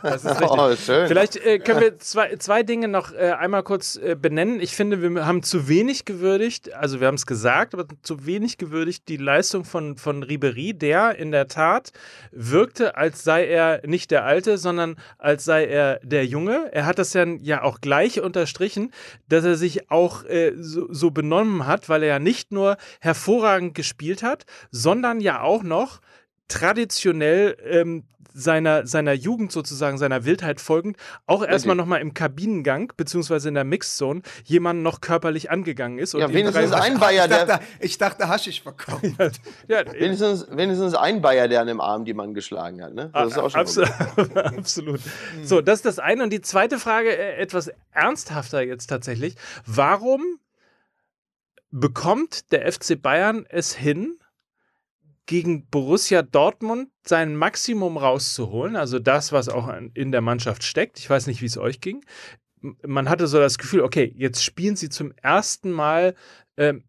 [0.02, 0.50] das ist richtig.
[0.50, 1.08] Oh, schön.
[1.08, 4.60] Vielleicht äh, können wir zwei, zwei Dinge noch äh, einmal kurz äh, benennen.
[4.60, 8.58] Ich finde, wir haben zu wenig gewürdigt, also wir haben es gesagt, aber zu wenig
[8.58, 11.92] gewürdigt die Leistung von, von Ribery, der in der Tat
[12.32, 16.70] wirkte, als sei er nicht der Alte, sondern als sei er der Junge.
[16.72, 18.92] Er hat das ja, ja auch gleich unterstrichen,
[19.30, 23.76] dass er sich auch äh, so, so benommen hat, weil er ja nicht nur hervorragend
[23.76, 26.02] gespielt hat, sondern ja auch noch
[26.48, 28.04] traditionell ähm,
[28.36, 33.64] seiner, seiner Jugend sozusagen, seiner Wildheit folgend, auch erstmal nochmal im Kabinengang, beziehungsweise in der
[33.64, 36.14] Mixzone, jemanden noch körperlich angegangen ist.
[36.14, 39.04] Ja, wenigstens ein Bayer, ich, dachte, der, ich dachte, Haschisch verkauft.
[39.68, 42.94] ja, wenigstens, wenigstens ein Bayer, der an dem Arm jemanden geschlagen hat.
[42.94, 43.10] Ne?
[43.14, 43.90] Das ist auch schon Absolut.
[44.36, 45.00] Absolut.
[45.44, 46.24] So, das ist das eine.
[46.24, 49.36] Und die zweite Frage, äh, etwas ernsthafter jetzt tatsächlich.
[49.66, 50.22] Warum
[51.72, 54.18] bekommt der FC Bayern es hin,
[55.26, 58.76] gegen Borussia Dortmund sein Maximum rauszuholen?
[58.76, 61.00] Also das, was auch in der Mannschaft steckt.
[61.00, 62.06] Ich weiß nicht, wie es euch ging.
[62.84, 66.16] Man hatte so das Gefühl, okay, jetzt spielen sie zum ersten Mal
[66.58, 66.84] ähm,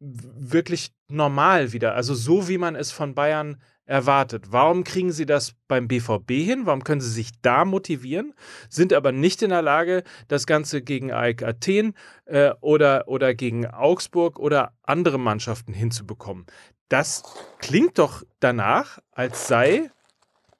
[0.00, 1.94] wirklich normal wieder.
[1.94, 4.46] Also so, wie man es von Bayern erwartet.
[4.50, 6.62] Warum kriegen sie das beim BVB hin?
[6.64, 8.34] Warum können sie sich da motivieren?
[8.68, 11.94] Sind aber nicht in der Lage, das Ganze gegen AEK Athen
[12.26, 16.46] äh, oder, oder gegen Augsburg oder andere Mannschaften hinzubekommen.
[16.90, 17.22] Das
[17.58, 19.90] klingt doch danach, als sei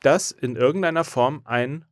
[0.01, 1.85] das in irgendeiner Form ein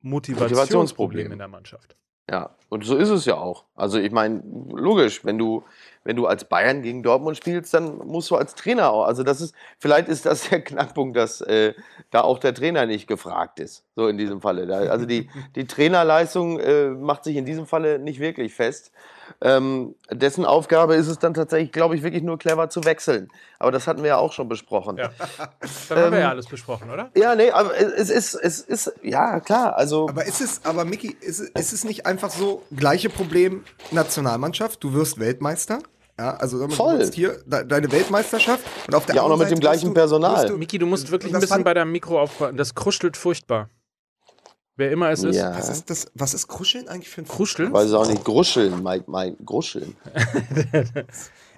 [0.00, 1.32] Motivationsproblem Motivationsproblem.
[1.32, 1.96] in der Mannschaft.
[2.30, 3.64] Ja, und so ist es ja auch.
[3.74, 5.64] Also ich meine, logisch, wenn du,
[6.04, 9.04] wenn du als Bayern gegen Dortmund spielst, dann musst du als Trainer auch.
[9.04, 11.74] Also das ist, vielleicht ist das der Knackpunkt, dass äh,
[12.10, 13.84] da auch der Trainer nicht gefragt ist.
[13.96, 14.72] So in diesem Falle.
[14.88, 18.92] Also die, die Trainerleistung äh, macht sich in diesem Falle nicht wirklich fest.
[19.40, 23.28] Ähm, dessen Aufgabe ist es dann tatsächlich, glaube ich, wirklich nur clever zu wechseln.
[23.58, 24.96] Aber das hatten wir ja auch schon besprochen.
[24.98, 25.10] Ja.
[25.88, 27.10] Dann haben wir Ähm, ja alles besprochen, oder?
[27.16, 30.08] Ja, nee, aber es ist, es ist, ja, klar, also.
[30.08, 34.82] Aber ist es, aber Micky, ist, es- ist es nicht einfach so, gleiche Problem Nationalmannschaft,
[34.84, 35.78] du wirst Weltmeister?
[36.18, 36.96] Ja, also mal, Voll.
[36.96, 39.62] du hast hier de deine Weltmeisterschaft und auf der Ja, auch noch mit dem Seite
[39.64, 40.46] wirst gleichen Personal.
[40.48, 42.56] du- Miki, du musst wirklich das ein bisschen bei deinem Mikro aufpassen.
[42.56, 43.68] Das kruschelt furchtbar.
[44.76, 45.36] Wer immer es ist.
[45.36, 45.56] Ja.
[45.56, 46.06] Was ist das?
[46.14, 47.72] Was ist Kruscheln eigentlich für ein Kruscheln?
[47.72, 49.96] Weiß auch nicht, gruscheln, mein, mein, gruscheln.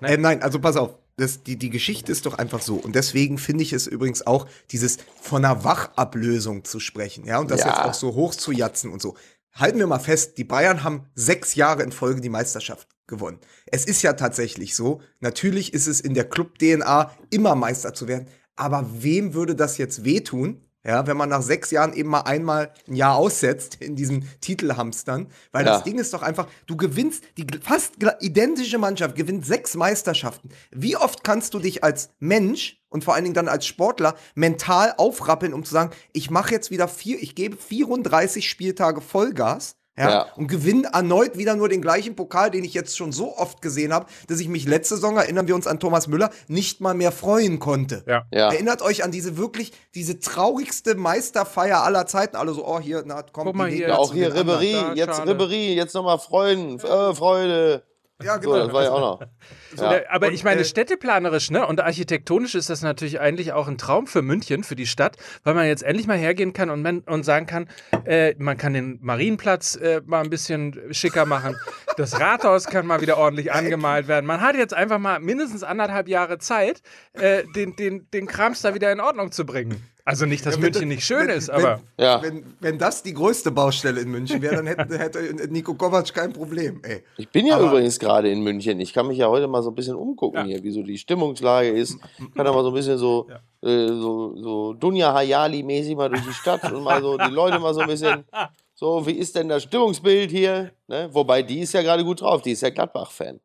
[0.00, 0.94] Äh, nein, also pass auf.
[1.16, 2.76] Das, die, die Geschichte ist doch einfach so.
[2.76, 7.50] Und deswegen finde ich es übrigens auch, dieses von einer Wachablösung zu sprechen, ja, und
[7.50, 7.66] das Ja.
[7.70, 9.16] jetzt auch so hoch zu jatzen und so.
[9.52, 13.40] Halten wir mal fest, die Bayern haben sechs Jahre in Folge die Meisterschaft gewonnen.
[13.66, 15.00] Es ist ja tatsächlich so.
[15.18, 18.28] Natürlich ist es in der Club-DNA immer Meister zu werden.
[18.54, 20.60] Aber wem würde das jetzt wehtun?
[20.84, 25.26] Ja, wenn man nach sechs Jahren eben mal einmal ein Jahr aussetzt in diesen Titelhamstern,
[25.52, 25.72] weil Ja.
[25.72, 30.50] das Ding ist doch einfach, du gewinnst, die fast identische Mannschaft gewinnt sechs Meisterschaften.
[30.70, 34.94] Wie oft kannst du dich als Mensch und vor allen Dingen dann als Sportler mental
[34.96, 39.74] aufrappeln, um zu sagen, ich mache jetzt wieder vier, ich gebe 34 Spieltage Vollgas.
[39.98, 40.26] Ja, Ja.
[40.36, 43.92] Und gewinne erneut wieder nur den gleichen Pokal, den ich jetzt schon so oft gesehen
[43.92, 47.12] habe, dass ich mich letzte Saison, erinnern wir uns an Thomas Müller, nicht mal mehr
[47.12, 48.04] freuen konnte.
[48.06, 48.24] Ja.
[48.32, 48.52] Ja.
[48.52, 52.36] Erinnert euch an diese wirklich, diese traurigste Meisterfeier aller Zeiten.
[52.36, 53.88] Alle so, oh, hier, na, komm, Guck mal die hier.
[53.88, 55.26] Ja, auch hier da, jetzt.
[55.26, 57.82] Ribery, jetzt nochmal Freuden, äh, Freude.
[58.22, 58.64] Ja, So, genau.
[58.64, 59.28] das war ja auch noch.
[59.76, 59.96] Ja.
[59.96, 63.76] Äh, Aber ich meine, äh, städteplanerisch ne, und architektonisch ist das natürlich eigentlich auch ein
[63.76, 67.00] Traum für München, für die Stadt, weil man jetzt endlich mal hergehen kann und, man,
[67.00, 67.68] und sagen kann,
[68.06, 71.54] äh, man kann den Marienplatz äh, mal ein bisschen schicker machen.
[71.98, 74.24] Das Rathaus kann mal wieder ordentlich angemalt werden.
[74.24, 76.80] Man hat jetzt einfach mal mindestens anderthalb Jahre Zeit,
[77.12, 79.86] äh, den, den, den Krams da wieder in Ordnung zu bringen.
[80.08, 82.22] Also nicht, dass wenn München das- nicht schön wenn, ist, wenn, aber Ja.
[82.22, 86.32] Wenn, wenn das die größte Baustelle in München wäre, dann hätte, hätte Nico Kovac kein
[86.32, 87.04] Problem, ey.
[87.18, 88.80] Ich bin ja Aber- übrigens gerade in München.
[88.80, 90.46] Ich kann mich ja heute mal so ein bisschen umgucken Ja.
[90.46, 91.98] hier, wie so die Stimmungslage ist.
[92.34, 93.28] Kann da mal so ein bisschen so,
[93.62, 97.74] äh, so, so Dunja Hayali-mäßig mal durch die Stadt und mal so die Leute mal
[97.74, 98.24] so ein bisschen.
[98.80, 100.70] So, wie ist denn das Stimmungsbild hier?
[100.86, 101.08] Ne?
[101.12, 102.42] Wobei, die ist ja gerade gut drauf.
[102.42, 103.40] Die ist ja Gladbach-Fan.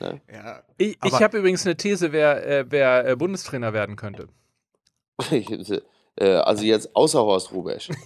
[0.00, 0.62] Ja.
[0.78, 4.28] ich, ich habe übrigens eine These, wer, äh, wer äh, Bundestrainer werden könnte.
[6.20, 7.88] äh, also jetzt außer Horst Rubesch.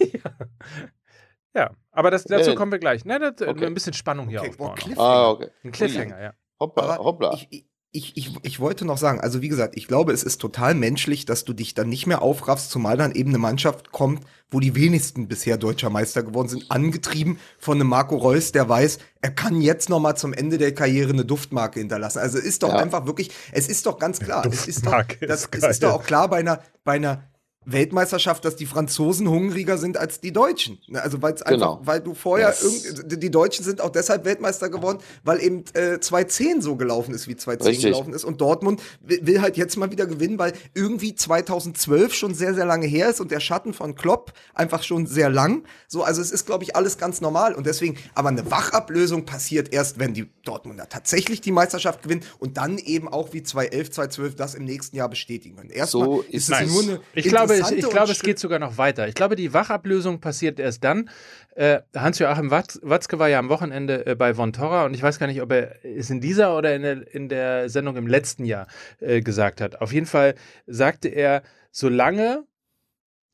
[1.55, 2.55] Ja, aber das, dazu denn?
[2.57, 3.05] kommen wir gleich.
[3.05, 3.65] Ne, das, Okay.
[3.67, 4.75] Ein bisschen Spannung hier Okay, boah, aufbauen.
[4.79, 5.07] Cliffhanger.
[5.07, 5.47] Ah, okay.
[5.63, 6.33] Ein Cliffhanger, ja.
[6.59, 7.33] Hoppla, Aber hoppla.
[7.35, 10.41] Ich, ich, ich, ich, ich wollte noch sagen, also wie gesagt, ich glaube, es ist
[10.41, 14.23] total menschlich, dass du dich dann nicht mehr aufraffst, zumal dann eben eine Mannschaft kommt,
[14.49, 18.97] wo die wenigsten bisher deutscher Meister geworden sind, angetrieben von einem Marco Reus, der weiß,
[19.21, 22.17] er kann jetzt noch mal zum Ende der Karriere eine Duftmarke hinterlassen.
[22.17, 22.77] Also ist doch Ja.
[22.77, 26.03] einfach wirklich, es ist doch ganz klar, es ist doch, das, ist ist doch auch
[26.03, 27.29] klar bei einer, bei einer
[27.65, 30.79] Weltmeisterschaft, dass die Franzosen hungriger sind als die Deutschen.
[30.87, 31.81] Ne, Also weil es einfach, Genau.
[31.83, 33.03] weil du vorher Yes.
[33.05, 37.35] die Deutschen sind auch deshalb Weltmeister geworden, weil eben äh, 2-10 so gelaufen ist, wie
[37.35, 37.83] 2-10 Richtig.
[37.85, 38.23] gelaufen ist.
[38.23, 42.85] Und Dortmund will, halt jetzt mal wieder gewinnen, weil irgendwie 2012 schon sehr, sehr lange
[42.87, 45.63] her ist und der Schatten von Klopp einfach schon sehr lang.
[45.87, 47.53] So, also es ist, glaube ich, alles ganz normal.
[47.55, 52.57] Und deswegen, aber eine Wachablösung passiert erst, wenn die Dortmunder tatsächlich die Meisterschaft gewinnen und
[52.57, 55.69] dann eben auch wie 2011, 2012 das im nächsten Jahr bestätigen können.
[55.69, 56.71] Erstmal So ist ist es es.
[56.73, 59.07] nur eine Ich glaube, ich, interessante ich und glaube, es geht sogar noch weiter.
[59.07, 61.09] Ich glaube, die Wachablösung passiert erst dann.
[61.55, 65.19] Äh, Hans-Joachim Watz, Watzke war ja am Wochenende äh, bei Von Torra und ich weiß
[65.19, 68.45] gar nicht, ob er es in dieser oder in der, in der Sendung im letzten
[68.45, 68.67] Jahr
[68.99, 69.81] äh, gesagt hat.
[69.81, 70.35] Auf jeden Fall
[70.67, 72.43] sagte er, solange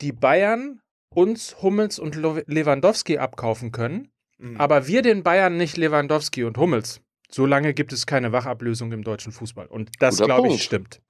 [0.01, 0.81] die Bayern
[1.13, 4.55] uns Hummels und Lewandowski abkaufen können, Mhm.
[4.57, 9.33] aber wir den Bayern nicht Lewandowski und Hummels, solange gibt es keine Wachablösung im deutschen
[9.33, 9.67] Fußball.
[9.67, 11.01] Und das, glaube ich, stimmt.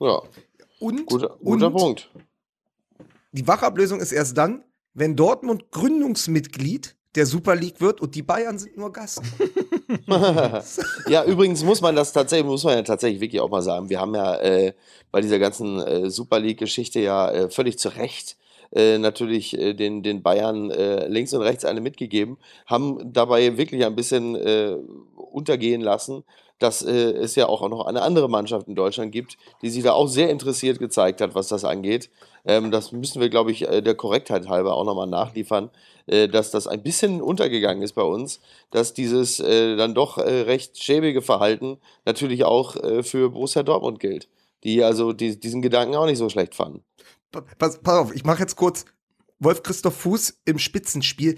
[0.00, 0.20] Ja,
[0.80, 2.10] Und, guter, guter und Punkt.
[3.34, 8.58] Die Wachablösung ist erst dann, wenn Dortmund Gründungsmitglied der Super League wird und die Bayern
[8.58, 9.22] sind nur Gast.
[11.08, 13.88] ja, übrigens muss man das tatsächlich, muss man ja tatsächlich wirklich auch mal sagen.
[13.88, 14.72] Wir haben ja äh,
[15.10, 18.36] bei dieser ganzen äh, Super League-Geschichte ja äh, völlig zu Recht
[18.72, 23.84] äh, natürlich äh, den, den Bayern äh, links und rechts eine mitgegeben, haben dabei wirklich
[23.84, 24.34] ein bisschen
[25.16, 26.24] untergehen lassen,
[26.58, 29.92] dass äh, es ja auch noch eine andere Mannschaft in Deutschland gibt, die sich da
[29.92, 32.10] auch sehr interessiert gezeigt hat, was das angeht.
[32.44, 35.70] Ähm, das müssen wir, glaube ich, äh, der Korrektheit halber auch nochmal nachliefern,
[36.06, 38.40] äh, dass das ein bisschen untergegangen ist bei uns,
[38.70, 43.98] dass dieses äh, dann doch äh, recht schäbige Verhalten natürlich auch äh, für Borussia Dortmund
[43.98, 44.28] gilt,
[44.62, 46.84] die also die, diesen Gedanken auch nicht so schlecht fanden.
[47.32, 48.84] Pa- Pass, pass auf, ich mache jetzt kurz
[49.40, 51.36] Wolf Christoph Fuß im Spitzenspiel.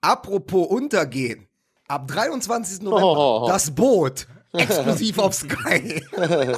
[0.00, 1.46] Apropos untergehen.
[1.88, 2.82] Ab 23.
[2.82, 3.48] November Oh.
[3.48, 4.26] das Boot.
[4.54, 6.04] Exklusiv auf Sky.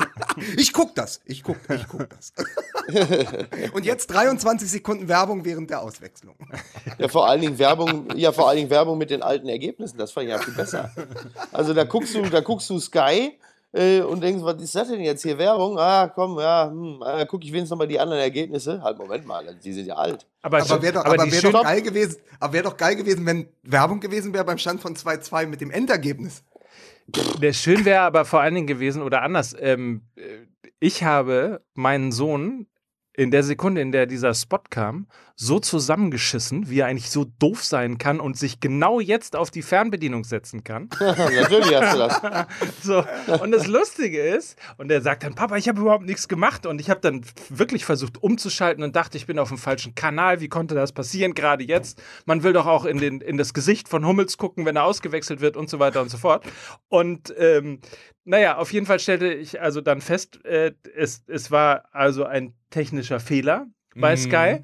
[0.56, 1.20] ich guck das.
[1.26, 2.32] Ich guck, ich guck das.
[3.72, 6.34] Und jetzt 23 Sekunden Werbung während der Auswechslung.
[6.98, 10.10] Ja, vor allen Dingen Werbung, ja, vor allen Dingen Werbung mit den alten Ergebnissen, das
[10.10, 10.90] fand ich ja viel besser.
[11.52, 13.38] Also da guckst du, da guckst du Sky
[13.74, 15.36] äh, und denkst, was ist das denn jetzt hier?
[15.36, 15.76] Werbung?
[15.78, 18.80] Ah, komm, ja, hm, äh, guck ich wenigstens nochmal die anderen Ergebnisse.
[18.82, 20.26] Halt, Moment mal, die sind ja alt.
[20.42, 23.26] Aber, Aber wäre doch, aber aber wär doch geil gewesen, aber wäre doch geil gewesen,
[23.26, 26.44] wenn Werbung gewesen wäre beim Stand von 2-2 mit dem Endergebnis.
[27.40, 30.22] Der schön wäre aber vor allen Dingen gewesen, oder anders, ähm, äh,
[30.78, 32.66] ich habe meinen Sohn
[33.16, 37.64] in der Sekunde, in der dieser Spot kam, so zusammengeschissen, wie er eigentlich so doof
[37.64, 40.88] sein kann und sich genau jetzt auf die Fernbedienung setzen kann.
[41.00, 42.22] Natürlich hast du das.
[42.82, 43.04] So.
[43.42, 46.66] Und das Lustige ist, und er sagt dann, Papa, ich habe überhaupt nichts gemacht.
[46.66, 50.40] Und ich habe dann wirklich versucht umzuschalten und dachte, ich bin auf dem falschen Kanal.
[50.40, 52.02] Wie konnte das passieren, gerade jetzt?
[52.26, 55.40] Man will doch auch in, den, in das Gesicht von Hummels gucken, wenn er ausgewechselt
[55.40, 56.44] wird und so weiter und so fort.
[56.88, 57.80] Und ähm,
[58.24, 62.54] naja, auf jeden Fall stellte ich also dann fest, äh, es, es war also ein
[62.70, 64.16] technischer Fehler bei Mhm.
[64.20, 64.60] Sky.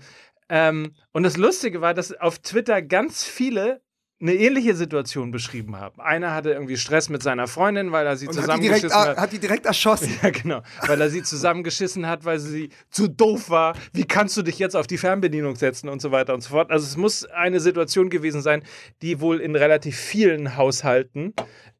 [0.48, 3.82] Ähm, und das Lustige war, dass auf Twitter ganz viele
[4.20, 6.00] eine ähnliche Situation beschrieben haben.
[6.00, 9.08] Einer hatte irgendwie Stress mit seiner Freundin, weil er sie Und hat die, direkt, zusammengeschissen
[9.08, 9.16] hat.
[9.16, 10.10] hat die direkt erschossen.
[10.22, 10.62] Ja, genau.
[10.86, 13.74] Weil er sie zusammengeschissen hat, weil sie zu doof war.
[13.92, 16.70] Wie kannst du dich jetzt auf die Fernbedienung setzen und so weiter und so fort.
[16.70, 18.62] Also es muss eine Situation gewesen sein,
[19.02, 21.32] die wohl in relativ vielen Haushalten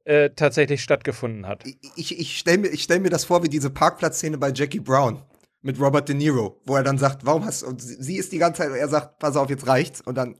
[0.04, 1.64] äh, tatsächlich stattgefunden hat.
[1.96, 5.22] ich, ich stelle mir, ich stell mir das vor wie diese Parkplatzszene bei Jackie Brown
[5.62, 8.32] mit Robert De Niro, wo er dann sagt, warum hast du, und sie, sie ist
[8.32, 10.36] die ganze Zeit, und er sagt, pass auf, jetzt reicht's, und dann,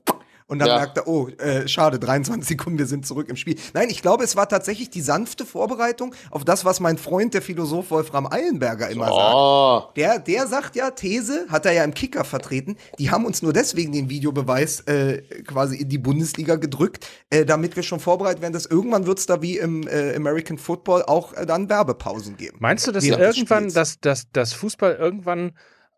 [0.51, 0.77] und dann Ja.
[0.79, 3.55] merkt er, oh, äh, schade, 23 Sekunden, wir sind zurück im Spiel.
[3.73, 7.41] Nein, ich glaube, es war tatsächlich die sanfte Vorbereitung auf das, was mein Freund, der
[7.41, 9.33] Philosoph Wolfram Eilenberger immer sagt.
[9.33, 13.41] Oh, Der, der sagt ja, These, hat er ja im Kicker vertreten, die haben uns
[13.41, 18.41] nur deswegen den Videobeweis äh, quasi in die Bundesliga gedrückt, äh, damit wir schon vorbereitet
[18.41, 22.57] werden, dass irgendwann wird's da wie im äh, American Football auch äh, dann Werbepausen geben.
[22.59, 25.53] Meinst du, dass irgendwann, dass, dass, dass Fußball irgendwann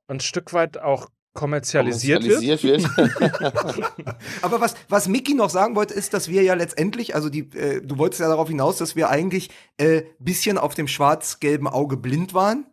[0.07, 2.39] ein Stück weit auch kommerzialisiert, wird?
[2.39, 4.13] kommerzialisiert wird.
[4.41, 7.81] Aber was, was Mickey noch sagen wollte, ist, dass wir ja letztendlich, also die, äh,
[7.81, 12.33] du wolltest ja darauf hinaus, dass wir eigentlich äh, bisschen auf dem schwarz-gelben Auge blind
[12.33, 12.65] waren.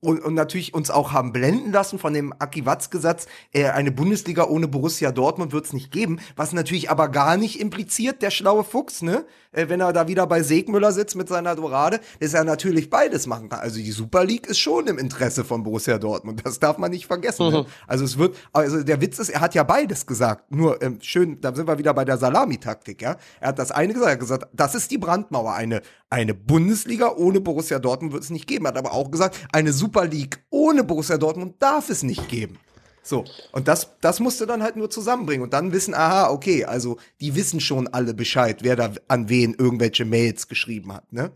[0.00, 4.44] Und, und natürlich uns auch haben blenden lassen von dem Aki Watzke-Satz, äh, eine Bundesliga
[4.44, 8.62] ohne Borussia Dortmund wird es nicht geben, was natürlich aber gar nicht impliziert, der schlaue
[8.62, 9.24] Fuchs, ne?
[9.50, 13.26] Äh, wenn er da wieder bei Segmüller sitzt mit seiner Dorade, dass er natürlich beides
[13.26, 13.58] machen kann.
[13.58, 17.06] Also die Super League ist schon im Interesse von Borussia Dortmund, das darf man nicht
[17.06, 17.50] vergessen.
[17.50, 17.66] Ne?
[17.86, 21.40] Also es wird, also der Witz ist, er hat ja beides gesagt, nur ähm, schön,
[21.40, 23.16] da sind wir wieder bei der Salamitaktik, ja?
[23.40, 27.12] Er hat das eine gesagt, er hat gesagt, das ist die Brandmauer, eine, eine Bundesliga
[27.16, 30.42] ohne Borussia Dortmund wird es nicht geben, Er hat aber auch gesagt, eine Super League
[30.50, 32.58] ohne Borussia Dortmund darf es nicht geben.
[33.02, 36.64] So, und das, das musst du dann halt nur zusammenbringen und dann wissen, aha, okay,
[36.66, 41.30] also die wissen schon alle Bescheid, wer da an wen irgendwelche Mails geschrieben hat, ne?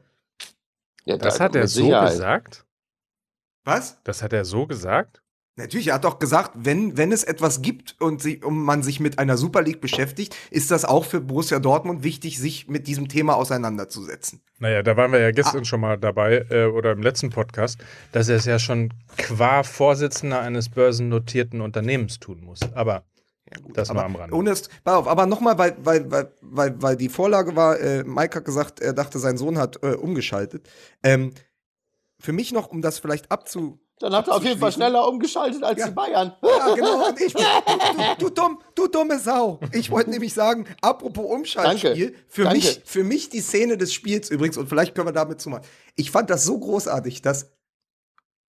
[1.05, 2.11] Ja, Das da- hat er so Sicherheit.
[2.13, 2.67] gesagt?
[3.65, 3.97] Was?
[4.05, 5.22] Das hat er so gesagt?
[5.57, 9.01] Natürlich, er hat doch gesagt, wenn, wenn es etwas gibt und sie, um man sich
[9.01, 13.09] mit einer Super League beschäftigt, ist das auch für Borussia Dortmund wichtig, sich mit diesem
[13.09, 14.41] Thema auseinanderzusetzen.
[14.61, 15.65] Naja, da waren wir ja gestern ah.
[15.65, 17.79] schon mal dabei äh, oder im letzten Podcast,
[18.13, 22.61] dass er es ja schon qua Vorsitzender eines börsennotierten Unternehmens tun muss.
[22.73, 23.05] Aber
[23.51, 24.35] ja, gut, das war am Rande.
[24.35, 28.39] Ohne es, auf, aber nochmal, weil, weil, weil, weil, weil die Vorlage war, äh, Mike
[28.39, 30.67] hat gesagt, er dachte, sein Sohn hat äh, umgeschaltet.
[31.03, 31.35] Ähm,
[32.19, 35.63] für mich noch, um das vielleicht abzu dann hat er auf jeden Fall schneller umgeschaltet
[35.63, 35.87] als ja.
[35.87, 36.33] die Bayern.
[36.43, 37.09] Ja, genau.
[37.09, 37.43] Und ich, du,
[38.19, 39.61] du, dumm, du dumme Sau.
[39.73, 42.19] Ich wollte nämlich sagen, apropos Umschaltspiel, Danke.
[42.29, 42.59] für Danke.
[42.59, 45.65] mich, für mich die Szene des Spiels übrigens, und vielleicht können wir damit zumachen.
[45.95, 47.53] Ich fand das so großartig, dass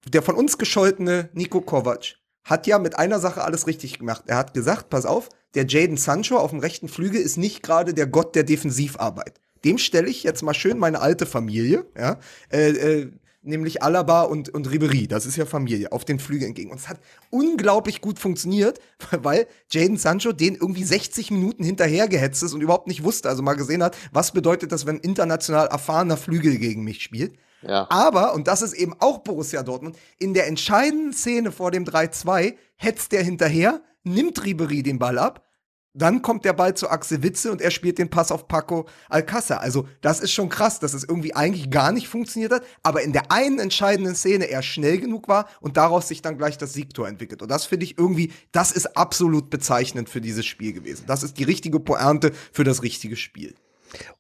[0.08, 4.24] der von uns gescholtene Nico Kovac hat ja mit einer Sache alles richtig gemacht.
[4.28, 7.94] Er hat gesagt, pass auf, der Jaden Sancho auf dem rechten Flügel ist nicht gerade
[7.94, 9.40] der Gott der Defensivarbeit.
[9.64, 12.20] Dem stelle ich jetzt mal schön meine alte Familie, ja,
[12.52, 13.12] äh, äh,
[13.44, 16.72] nämlich Alaba und, und Ribery, das ist ja Familie, auf den Flügel entgegen.
[16.72, 18.80] Und es hat unglaublich gut funktioniert,
[19.12, 23.56] weil Jaden Sancho den irgendwie 60 Minuten hinterhergehetzt ist und überhaupt nicht wusste, also mal
[23.56, 27.34] gesehen hat, was bedeutet das, wenn international erfahrener Flügel gegen mich spielt.
[27.62, 27.88] Ja.
[27.90, 32.56] Aber, und das ist eben auch Borussia Dortmund, in der entscheidenden Szene vor dem 3-2
[32.76, 35.46] hetzt der hinterher, nimmt Ribery den Ball ab
[35.94, 39.60] dann kommt der Ball zu Axel Witze und er spielt den Pass auf Paco Alcázar.
[39.60, 43.14] Also, das ist schon krass, dass es irgendwie eigentlich gar nicht funktioniert hat, aber in
[43.14, 47.08] der einen entscheidenden Szene er schnell genug war und daraus sich dann gleich das Siegtor
[47.08, 47.42] entwickelt.
[47.42, 51.04] Und das finde ich irgendwie, das ist absolut bezeichnend für dieses Spiel gewesen.
[51.08, 53.54] Das ist die richtige Pointe für das richtige Spiel.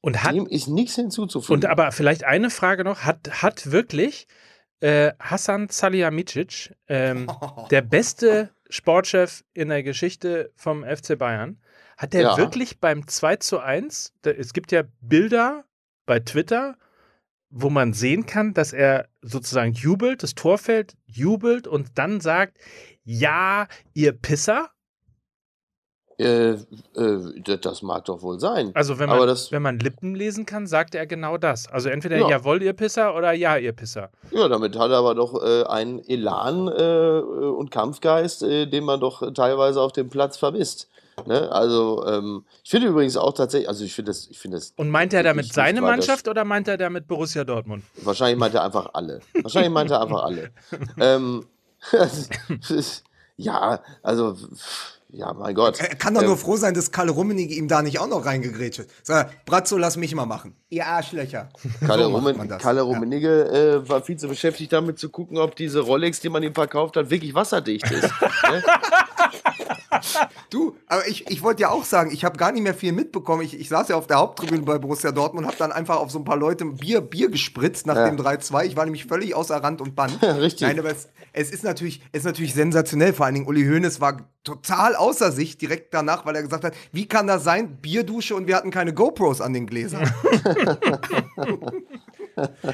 [0.01, 1.53] Und hat, Dem ist nichts hinzuzufügen.
[1.53, 4.27] Und aber vielleicht eine Frage noch, hat, hat wirklich
[4.79, 7.27] äh, Hassan Salihamidzic, ähm,
[7.71, 11.57] der beste Sportchef in der Geschichte vom FC Bayern,
[12.03, 12.37] hat der ja.
[12.37, 15.63] wirklich beim 2 zu 1, da, es gibt ja Bilder
[16.05, 16.75] bei Twitter,
[17.49, 22.57] wo man sehen kann, dass er sozusagen jubelt, das Tor fällt, jubelt und dann sagt,
[23.05, 24.69] ja, ihr Pisser.
[26.17, 26.51] Äh,
[26.95, 28.71] äh, das mag doch wohl sein.
[28.75, 31.67] Also wenn man, das, wenn man Lippen lesen kann, sagt er genau das.
[31.67, 32.29] Also entweder ja.
[32.29, 34.11] jawohl, ihr Pisser oder ja, ihr Pisser.
[34.31, 38.99] Ja, damit hat er aber doch äh, einen Elan äh, und Kampfgeist, äh, den man
[38.99, 40.89] doch teilweise auf dem Platz vermisst.
[41.25, 41.51] Ne?
[41.51, 44.73] Also ähm, ich finde übrigens auch tatsächlich, also ich finde das, ich finde das.
[44.75, 47.83] Und meint er damit seine Mannschaft oder meint er damit Borussia Dortmund?
[48.01, 49.21] Wahrscheinlich meint er einfach alle.
[49.41, 50.51] Wahrscheinlich meint er einfach alle.
[50.99, 51.45] ähm,
[53.37, 54.37] ja, also
[55.15, 55.79] ja, mein Gott.
[55.79, 58.25] Er kann doch ähm, nur froh sein, dass Kalle Rummenigge ihm da nicht auch noch
[58.25, 58.87] reingegrätscht hat.
[59.03, 60.55] Sag, Bratzo, lass mich mal machen.
[60.69, 61.49] Ihr Arschlöcher.
[61.85, 63.75] Kalle, so Rummen, Kalle Rummenigge ja.
[63.75, 66.97] äh, war viel zu beschäftigt damit zu gucken, ob diese Rolex, die man ihm verkauft
[66.97, 68.09] hat, wirklich wasserdicht ist.
[68.49, 68.61] Ne?
[70.49, 73.41] Du, aber ich, ich wollte ja auch sagen, ich habe gar nicht mehr viel mitbekommen.
[73.43, 76.11] Ich, ich saß ja auf der Haupttribüne bei Borussia Dortmund und habe dann einfach auf
[76.11, 78.09] so ein paar Leute Bier, Bier gespritzt nach ja.
[78.09, 78.65] dem 3-2.
[78.65, 80.21] Ich war nämlich völlig außer Rand und Band.
[80.21, 80.67] Richtig.
[80.67, 83.13] Nein, aber es, es ist natürlich, es ist natürlich sensationell.
[83.13, 86.73] Vor allen Dingen Uli Hoeneß war total außer sich direkt danach, weil er gesagt hat,
[86.91, 87.77] wie kann das sein?
[87.77, 90.11] Bierdusche und wir hatten keine GoPros an den Gläsern.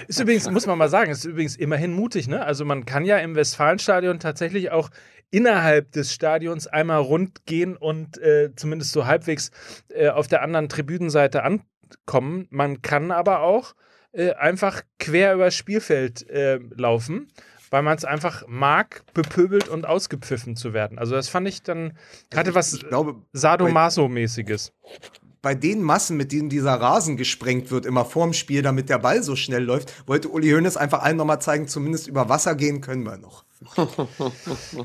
[0.07, 2.43] ist übrigens, muss man mal sagen, ist übrigens immerhin mutig, ne?
[2.45, 4.89] Also man kann ja im Westfalenstadion tatsächlich auch
[5.31, 9.51] innerhalb des Stadions einmal rund gehen und äh, zumindest so halbwegs
[9.89, 12.47] äh, auf der anderen Tribünenseite ankommen.
[12.49, 13.75] Man kann aber auch
[14.11, 17.27] äh, einfach quer übers Spielfeld äh, laufen
[17.69, 20.97] weil man es einfach mag, bepöbelt und ausgepfiffen zu werden.
[20.97, 21.97] Also das fand ich dann,
[22.33, 22.79] hatte was
[23.33, 24.73] Sadomaso-mäßiges.
[25.41, 29.23] Bei den Massen, mit denen dieser Rasen gesprengt wird, immer vorm Spiel, damit der Ball
[29.23, 33.03] so schnell läuft, wollte Uli Hoeneß einfach allen nochmal zeigen, zumindest über Wasser gehen können
[33.03, 33.45] wir noch.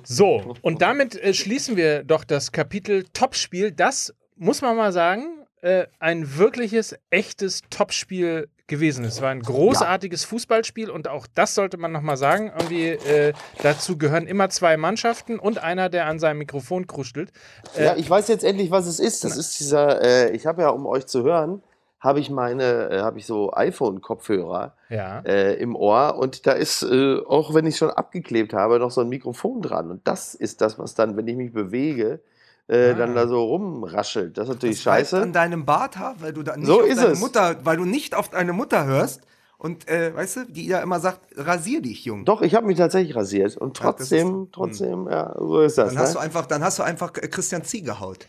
[0.05, 3.71] so, und damit äh, schließen wir doch das Kapitel Topspiel.
[3.71, 9.15] Das muss man mal sagen, äh, ein wirkliches, echtes Topspiel gewesen ist.
[9.15, 10.29] Es war ein großartiges ja.
[10.29, 12.53] Fußballspiel und auch das sollte man nochmal sagen.
[12.57, 17.33] Irgendwie äh, dazu gehören immer zwei Mannschaften und einer, der an seinem Mikrofon kruschelt.
[17.77, 19.25] Äh, ja, ich weiß jetzt endlich, was es ist.
[19.25, 21.63] Das ist dieser, äh, ich habe ja, um euch zu hören,
[22.01, 25.21] habe ich meine, äh, habe ich so iPhone-Kopfhörer ja.
[25.21, 29.01] äh, im Ohr und da ist, äh, auch wenn ich schon abgeklebt habe, noch so
[29.01, 29.91] ein Mikrofon dran.
[29.91, 32.21] Und das ist das, was dann, wenn ich mich bewege,
[32.69, 32.95] äh, ah.
[32.95, 34.39] dann da so rumraschelt.
[34.39, 35.21] Das ist natürlich das scheiße.
[35.21, 37.21] an deinem Barthaar, weil du da nicht so auf deine es.
[37.21, 39.23] Mutter, weil du nicht auf deine Mutter hörst
[39.59, 42.25] und äh, weißt du, die ja immer sagt, rasier dich, Jung.
[42.25, 45.91] Doch, ich habe mich tatsächlich rasiert und trotzdem, ja, ist, trotzdem, ja, so ist das.
[45.91, 46.15] Dann hast ne?
[46.15, 48.27] du einfach, dann hast du einfach äh, Christian Ziegehaut.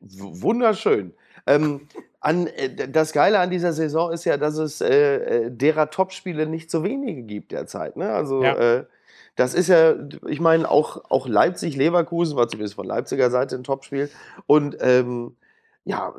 [0.00, 1.14] Wunderschön.
[1.46, 1.88] Ähm,
[2.20, 6.46] an, äh, das Geile an dieser Saison ist ja, dass es äh, äh derer Topspiele
[6.46, 7.96] nicht so wenige gibt derzeit.
[7.96, 8.12] Ne?
[8.12, 8.84] Also ja.
[9.38, 9.94] Äh, das ist ja,
[10.26, 14.10] ich meine, auch, auch Leipzig-Leverkusen war zumindest von Leipziger Seite ein Topspiel.
[14.46, 15.36] Und ähm,
[15.84, 16.12] ja,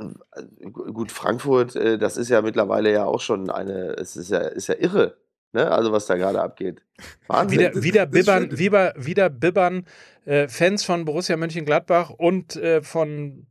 [0.71, 4.67] gut, Frankfurt, äh, das ist ja mittlerweile ja auch schon eine, es ist ja, ist
[4.67, 5.17] ja irre.
[5.51, 5.69] Ne?
[5.69, 6.81] Also was da gerade abgeht.
[7.27, 7.59] Wahnsinn.
[7.59, 9.85] Wieder, wieder bibbern, wieder, wieder bibbern
[10.25, 13.47] äh, Fans von Borussia Mönchengladbach und äh, von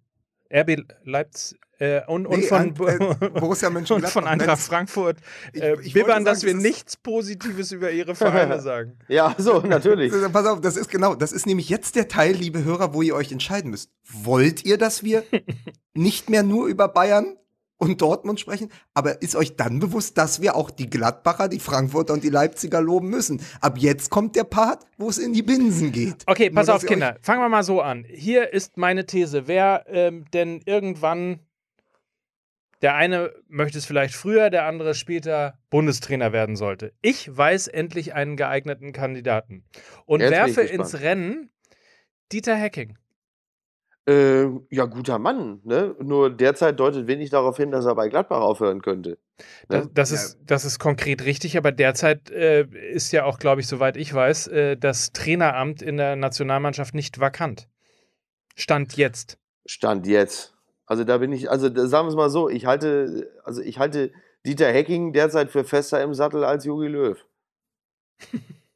[0.51, 1.59] RB Leipzig.
[1.81, 5.19] Äh, und, und, von, äh, Borussia und von Eintracht Frankfurt
[5.53, 8.99] äh, ich, ich bibbern, dass wir nichts Positives über ihre Vereine sagen.
[9.07, 10.13] Ja, so, natürlich.
[10.33, 13.15] Pass auf, das ist genau, das ist nämlich jetzt der Teil, liebe Hörer, wo ihr
[13.15, 13.91] euch entscheiden müsst.
[14.11, 15.23] Wollt ihr, dass wir
[15.95, 17.37] nicht mehr nur über Bayern
[17.77, 22.13] und Dortmund sprechen, aber ist euch dann bewusst, dass wir auch die Gladbacher, die Frankfurter
[22.13, 23.41] und die Leipziger loben müssen?
[23.61, 26.25] Ab jetzt kommt der Part, wo es in die Binsen geht.
[26.27, 27.17] Okay, pass Nur, auf, Kinder.
[27.23, 28.05] Fangen wir mal so an.
[28.09, 29.47] Hier ist meine These.
[29.47, 31.39] Wer ähm, denn irgendwann,
[32.83, 36.93] der eine möchte es vielleicht früher, der andere später Bundestrainer werden sollte.
[37.03, 39.65] Ich weiß endlich einen geeigneten Kandidaten
[40.07, 41.51] und jetzt werfe ins Rennen
[42.33, 42.99] Dieter Hecking.
[44.09, 45.95] Äh, ja, guter Mann, ne?
[46.01, 49.19] Nur derzeit deutet wenig darauf hin, dass er bei Gladbach aufhören könnte.
[49.69, 49.87] Ne?
[49.93, 53.67] Das, das, ist, das ist konkret richtig, aber derzeit äh, ist ja auch, glaube ich,
[53.67, 57.69] soweit ich weiß, äh, das Traineramt in der Nationalmannschaft nicht vakant.
[58.57, 59.39] Stand jetzt.
[59.67, 60.55] Stand jetzt.
[60.89, 64.11] Also da bin ich, also sagen wir es mal so, ich halte, also ich halte
[64.47, 67.27] Dieter Hecking derzeit für fester im Sattel als Jogi Löw.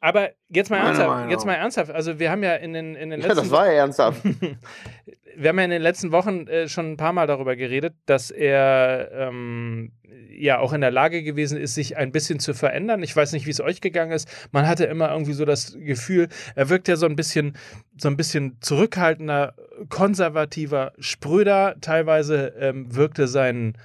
[0.00, 1.90] Aber jetzt mal ernsthaft, jetzt mal ernsthaft.
[1.90, 4.22] Also wir haben ja in den, in den letzten Ja, das war ja ernsthaft.
[5.36, 8.30] wir haben ja in den letzten Wochen äh, schon ein paar Mal darüber geredet, dass
[8.30, 9.92] er ähm,
[10.30, 13.02] ja auch in der Lage gewesen ist, sich ein bisschen zu verändern.
[13.02, 14.28] Ich weiß nicht, wie es euch gegangen ist.
[14.52, 17.56] Man hatte immer irgendwie so das Gefühl, er wirkt ja so ein bisschen,
[18.00, 19.54] so ein bisschen zurückhaltender,
[19.88, 21.76] konservativer, spröder.
[21.80, 23.76] Teilweise ähm, wirkte sein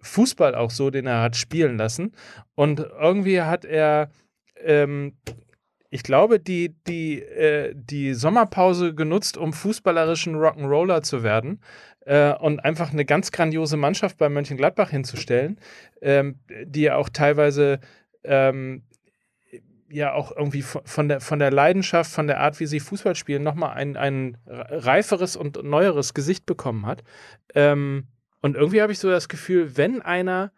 [0.00, 2.12] Fußball auch so, den er hat spielen lassen.
[2.54, 4.10] Und irgendwie hat er
[4.64, 5.14] ähm,
[5.92, 11.60] ich glaube, die, die, äh, die Sommerpause genutzt, um fußballerischen Rock'n'Roller zu werden
[12.06, 15.60] äh, und einfach eine ganz grandiose Mannschaft bei Mönchengladbach hinzustellen,
[16.00, 17.78] ähm, die ja auch teilweise
[18.24, 18.84] ähm,
[19.90, 23.42] ja auch irgendwie von der, von der Leidenschaft, von der Art, wie sie Fußball spielen,
[23.42, 27.04] nochmal ein, ein reiferes und neueres Gesicht bekommen hat.
[27.54, 28.06] Ähm,
[28.40, 30.52] und irgendwie habe ich so das Gefühl, wenn einer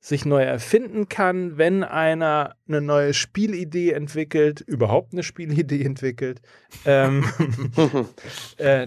[0.00, 6.40] sich neu erfinden kann, wenn einer eine neue Spielidee entwickelt, überhaupt eine Spielidee entwickelt.
[6.84, 7.24] Ähm,
[8.58, 8.86] äh,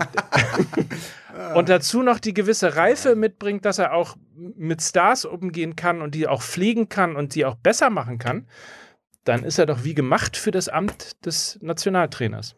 [1.55, 6.15] und dazu noch die gewisse Reife mitbringt, dass er auch mit Stars umgehen kann und
[6.15, 8.47] die auch fliegen kann und die auch besser machen kann,
[9.23, 12.55] dann ist er doch wie gemacht für das Amt des Nationaltrainers.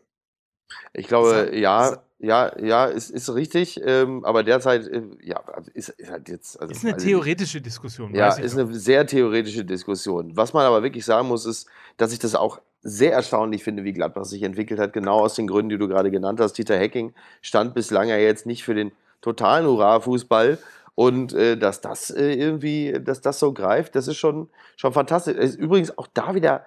[0.94, 5.42] Ich glaube, ja, ja, ja, ist, ist richtig, ähm, aber derzeit, äh, ja,
[5.74, 6.60] ist, ist halt jetzt.
[6.60, 8.16] Also, ist eine also, theoretische Diskussion.
[8.16, 10.32] Ja, ist eine sehr theoretische Diskussion.
[10.36, 11.68] Was man aber wirklich sagen muss, ist,
[11.98, 15.48] dass ich das auch sehr erstaunlich finde, wie Gladbach sich entwickelt hat, genau aus den
[15.48, 16.54] Gründen, die du gerade genannt hast.
[16.54, 20.60] Dieter Hecking stand bislang ja jetzt nicht für den totalen Hurra-Fußball.
[20.96, 25.36] Und äh, dass das äh, irgendwie, dass das so greift, das ist schon, schon fantastisch.
[25.36, 26.66] Ist übrigens auch da wieder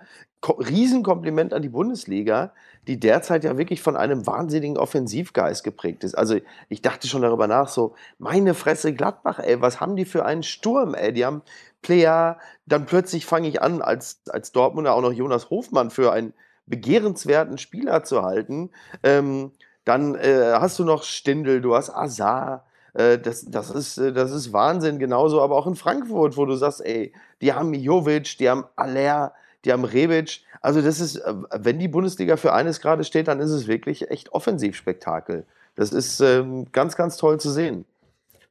[0.49, 2.53] Riesenkompliment an die Bundesliga,
[2.87, 6.17] die derzeit ja wirklich von einem wahnsinnigen Offensivgeist geprägt ist.
[6.17, 6.39] Also
[6.69, 10.43] ich dachte schon darüber nach, so, meine Fresse Gladbach, ey, was haben die für einen
[10.43, 11.13] Sturm, ey?
[11.13, 11.43] Die haben
[11.83, 16.33] Player, dann plötzlich fange ich an, als, als Dortmunder auch noch Jonas Hofmann für einen
[16.67, 18.71] begehrenswerten Spieler zu halten.
[19.03, 19.53] Ähm,
[19.85, 22.67] dann äh, hast du noch Stindel, du hast Azar.
[22.95, 26.55] Äh, das, das, ist, äh, das ist Wahnsinn, genauso aber auch in Frankfurt, wo du
[26.57, 29.33] sagst, ey, die haben Jovic, die haben Aller,
[29.67, 30.41] die haben Rebic.
[30.63, 34.11] Also das ist, äh, wenn die Bundesliga für eines gerade steht, dann ist es wirklich
[34.11, 35.45] echt Offensivspektakel.
[35.75, 37.85] Das ist ähm, ganz, ganz toll zu sehen.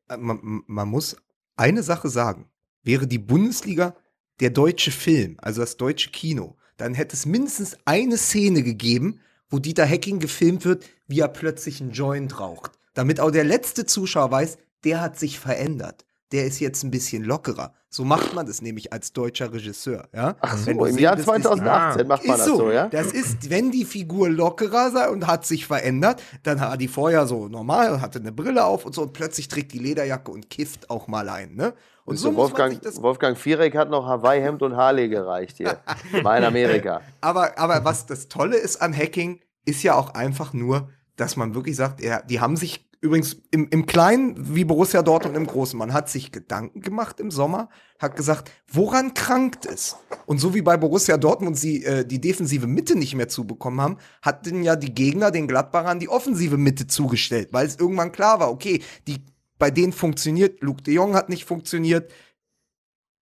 [0.10, 1.18] Äh, man, man muss
[1.56, 2.50] eine Sache sagen.
[2.84, 3.96] Wäre die Bundesliga
[4.40, 9.60] der deutsche Film, also das deutsche Kino, dann hätte es mindestens eine Szene gegeben, wo
[9.60, 12.74] Dieter Hecking gefilmt wird, wie er plötzlich einen Joint raucht.
[12.94, 16.06] Damit auch der letzte Zuschauer weiß, der hat sich verändert
[16.36, 17.74] der ist jetzt ein bisschen lockerer.
[17.90, 20.10] So macht man das nämlich als deutscher Regisseur.
[20.14, 20.36] Ja?
[20.42, 22.90] Ach so, im Jahr 2018 ist, macht man das so, so, ja?
[22.90, 27.26] Das ist, wenn die Figur lockerer sei und hat sich verändert, dann war die vorher
[27.26, 30.90] so normal, hatte eine Brille auf und so und plötzlich trägt die Lederjacke und kifft
[30.90, 31.56] auch mal ein.
[31.56, 31.74] Ne?
[32.04, 35.80] Und so, so Wolfgang, Wolfgang Viereck hat noch Hawaii-Hemd und Harley gereicht hier.
[36.22, 37.00] Mal in Amerika.
[37.22, 41.56] aber, aber was das Tolle ist an Hacking, ist ja auch einfach nur, dass man
[41.56, 45.78] wirklich sagt, ja, die haben sich Übrigens im, im Kleinen wie Borussia Dortmund im Großen.
[45.78, 47.70] Man hat sich Gedanken gemacht im Sommer,
[48.00, 49.96] hat gesagt, woran krankt es?
[50.26, 53.98] Und so wie bei Borussia Dortmund sie äh, die defensive Mitte nicht mehr zubekommen haben,
[54.22, 58.52] hatten ja die Gegner den Gladbachern die offensive Mitte zugestellt, weil es irgendwann klar war,
[58.52, 59.24] okay, die
[59.58, 62.12] bei denen funktioniert, Luke de Jong hat nicht funktioniert,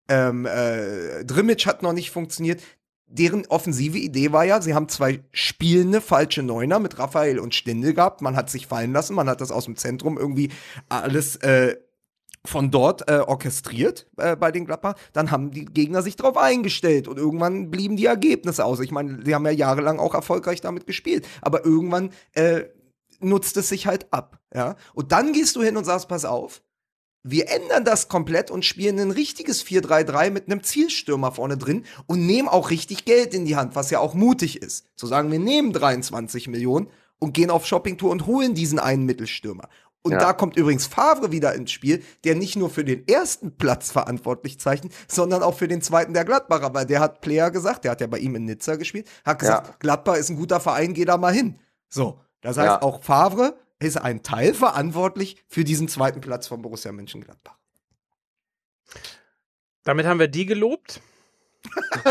[0.09, 2.61] ähm, äh, Drimmitsch hat noch nicht funktioniert
[3.13, 7.93] deren offensive Idee war ja, sie haben zwei spielende falsche Neuner mit Raphael und Stindel
[7.93, 8.21] gehabt.
[8.21, 10.49] Man hat sich fallen lassen, man hat das aus dem Zentrum irgendwie
[10.89, 11.75] alles äh,
[12.45, 17.07] von dort äh, orchestriert äh, bei den Gladbach, dann haben die Gegner sich darauf eingestellt
[17.07, 18.81] und irgendwann blieben die Ergebnisse aus.
[18.81, 22.65] Ich meine, sie haben ja jahrelang auch erfolgreich damit gespielt, aber irgendwann äh,
[23.19, 24.75] nutzt es sich halt ab, ja.
[24.93, 26.61] Und dann gehst du hin und sagst, pass auf,
[27.23, 32.25] wir ändern das komplett und spielen ein richtiges 4-3-3 mit einem Zielstürmer vorne drin und
[32.25, 34.85] nehmen auch richtig Geld in die Hand, was ja auch mutig ist.
[34.97, 39.69] Zu sagen, wir nehmen 23 Millionen und gehen auf Shoppingtour und holen diesen einen Mittelstürmer.
[40.01, 40.19] Und ja.
[40.19, 44.59] da kommt übrigens Favre wieder ins Spiel, der nicht nur für den ersten Platz verantwortlich
[44.59, 48.01] zeichnet, sondern auch für den zweiten der Gladbacher, weil der hat Player gesagt, der hat
[48.01, 49.75] ja bei ihm in Nizza gespielt, hat gesagt, ja.
[49.79, 51.57] Gladbach ist ein guter Verein, geh da mal hin.
[51.87, 52.81] So, das heißt, ja.
[52.81, 57.57] auch Favre ist ein Teil verantwortlich für diesen zweiten Platz von Borussia Mönchengladbach.
[59.83, 61.01] Damit haben wir die gelobt.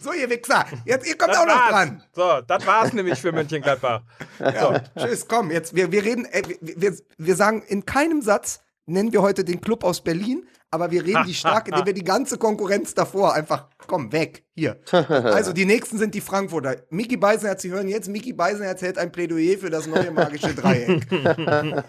[0.00, 2.02] so, ihr Wichser, jetzt, ihr kommt das auch noch dran.
[2.12, 4.02] So, das war's nämlich für Mönchengladbach.
[4.40, 5.00] Ja, so.
[5.00, 9.22] Tschüss, komm, jetzt, wir, wir reden, äh, wir, wir sagen in keinem Satz, nennen wir
[9.22, 12.94] heute den Club aus Berlin, aber wir reden die stark, indem wir die ganze Konkurrenz
[12.94, 14.78] davor einfach, komm, weg, hier.
[14.90, 16.76] Also die nächsten sind die Frankfurter.
[16.90, 21.06] Mickey Beisenherz, Sie hören jetzt, Mickey Beisenherz hält ein Plädoyer für das neue magische Dreieck.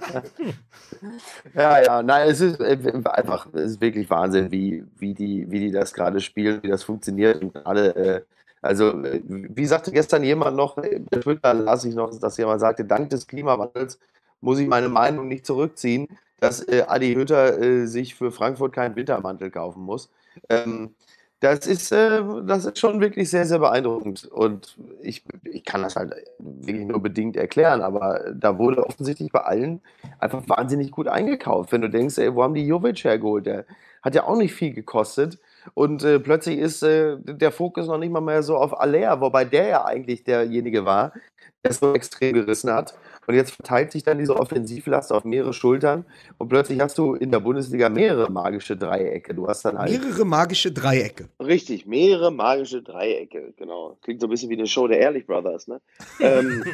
[1.54, 5.60] ja, ja, nein, es ist äh, einfach, es ist wirklich Wahnsinn, wie, wie, die, wie
[5.60, 8.22] die das gerade spielen, wie das funktioniert und alle, äh,
[8.62, 12.86] also, äh, wie sagte gestern jemand noch, der Twitter las ich noch, dass jemand sagte,
[12.86, 14.00] dank des Klimawandels
[14.42, 16.08] muss ich meine Meinung nicht zurückziehen
[16.40, 20.10] dass äh, Adi Hütter äh, sich für Frankfurt keinen Wintermantel kaufen muss.
[20.50, 20.96] Ähm,
[21.40, 24.26] das ist, äh, das ist schon wirklich sehr, sehr beeindruckend.
[24.26, 29.42] Und ich, ich kann das halt wirklich nur bedingt erklären, aber da wurde offensichtlich bei
[29.42, 29.82] allen
[30.20, 31.72] einfach wahnsinnig gut eingekauft.
[31.72, 33.46] Wenn du denkst, ey, wo haben die Jovic hergeholt?
[33.46, 33.66] Der
[34.02, 35.40] hat ja auch nicht viel gekostet.
[35.74, 39.44] Und äh, plötzlich ist äh, der Fokus noch nicht mal mehr so auf Alea, wobei
[39.46, 41.14] der ja eigentlich derjenige war,
[41.64, 42.96] der es so extrem gerissen hat.
[43.28, 46.06] Und jetzt verteilt sich dann diese Offensivlast auf mehrere Schultern
[46.38, 49.36] und plötzlich hast du in der Bundesliga mehrere magische Dreiecke.
[49.36, 51.28] Du hast dann halt mehrere magische Dreiecke.
[51.38, 53.98] Richtig, mehrere magische Dreiecke, genau.
[54.02, 55.82] Klingt so ein bisschen wie eine Show der Ehrlich Brothers, ne?
[56.22, 56.64] ähm,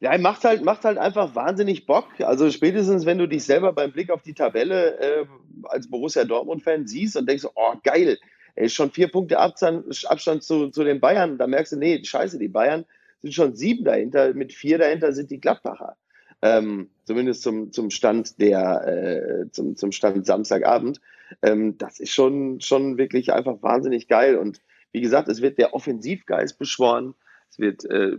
[0.00, 2.06] ja, macht halt, macht halt einfach wahnsinnig Bock.
[2.20, 5.26] Also spätestens, wenn du dich selber beim Blick auf die Tabelle äh,
[5.64, 8.16] als Borussia Dortmund-Fan siehst und denkst, oh geil,
[8.54, 12.38] ey, schon vier Punkte Abstand, Abstand zu, zu den Bayern, da merkst du, nee, scheiße,
[12.38, 12.86] die Bayern
[13.24, 15.96] sind schon sieben dahinter, mit vier dahinter sind die Gladbacher.
[16.42, 21.00] Ähm, zumindest zum, zum Stand der, äh, zum, zum Stand Samstagabend.
[21.40, 24.36] Ähm, das ist schon, schon wirklich einfach wahnsinnig geil.
[24.36, 24.60] Und
[24.92, 27.14] wie gesagt, es wird der Offensivgeist beschworen.
[27.50, 28.18] Es wird äh,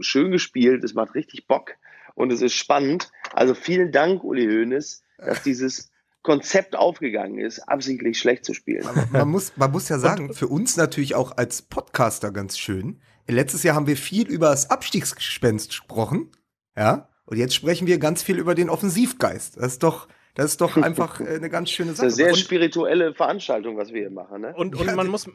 [0.00, 1.76] schön gespielt, es macht richtig Bock
[2.14, 3.12] und es ist spannend.
[3.32, 8.84] Also vielen Dank, Uli Hoeneß, dass dieses Konzept aufgegangen ist, absichtlich schlecht zu spielen.
[8.84, 13.00] Man, man, muss, man muss ja sagen, für uns natürlich auch als Podcaster ganz schön,
[13.26, 16.30] Letztes Jahr haben wir viel über das Abstiegsgespenst gesprochen,
[16.76, 19.56] ja, und jetzt sprechen wir ganz viel über den Offensivgeist.
[19.56, 22.06] Das ist doch, das ist doch einfach äh, eine ganz schöne Sache.
[22.06, 24.54] Das ist eine sehr spirituelle Veranstaltung, was wir hier machen, ne?
[24.56, 25.26] Und, und man muss.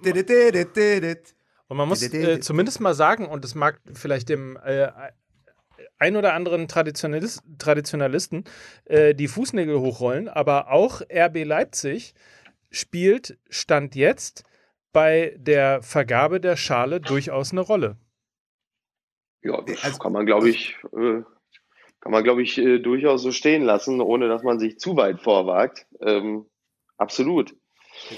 [1.69, 4.89] Und man muss äh, zumindest mal sagen, und das mag vielleicht dem äh,
[5.99, 8.43] ein oder anderen Traditionalist, Traditionalisten
[8.85, 12.13] äh, die Fußnägel hochrollen, aber auch RB Leipzig
[12.69, 14.43] spielt Stand jetzt
[14.93, 17.97] bei der Vergabe der Schale durchaus eine Rolle.
[19.43, 21.21] Ja, das also, kann man, glaube ich, äh,
[22.01, 25.21] kann man, glaube ich, äh, durchaus so stehen lassen, ohne dass man sich zu weit
[25.21, 25.87] vorwagt.
[26.01, 26.45] Ähm,
[26.97, 27.55] absolut.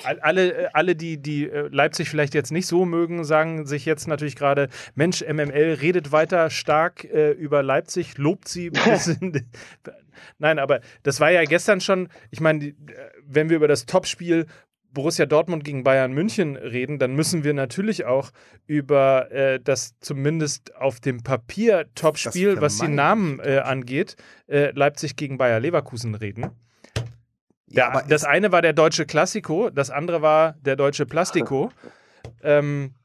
[0.04, 4.36] Alle, äh, alle, die, die Leipzig vielleicht jetzt nicht so mögen, sagen sich jetzt natürlich
[4.36, 8.72] gerade: Mensch, MML redet weiter stark äh, über Leipzig, lobt sie
[10.38, 12.74] Nein, aber das war ja gestern schon, ich meine,
[13.24, 14.48] wenn wir über das Topspiel
[14.92, 18.32] Borussia Dortmund gegen Bayern München reden, dann müssen wir natürlich auch
[18.66, 24.16] über äh, das zumindest auf dem Papier Topspiel, was die Namen äh, angeht,
[24.48, 26.52] äh, Leipzig gegen Bayer Leverkusen reden.
[27.68, 31.72] Ja, der, das eine war der deutsche Klassiko, das andere war der deutsche Plastiko.
[32.44, 32.96] ähm,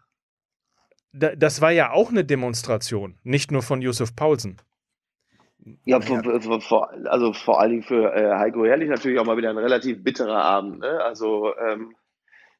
[1.12, 4.56] das war ja auch eine Demonstration, nicht nur von Yusuf Paulsen.
[5.84, 9.50] Ja, vor, vor, also vor allen Dingen für äh, Heiko Herrlich natürlich auch mal wieder
[9.50, 10.80] ein relativ bitterer Abend.
[10.80, 11.00] Ne?
[11.02, 11.94] Also ähm,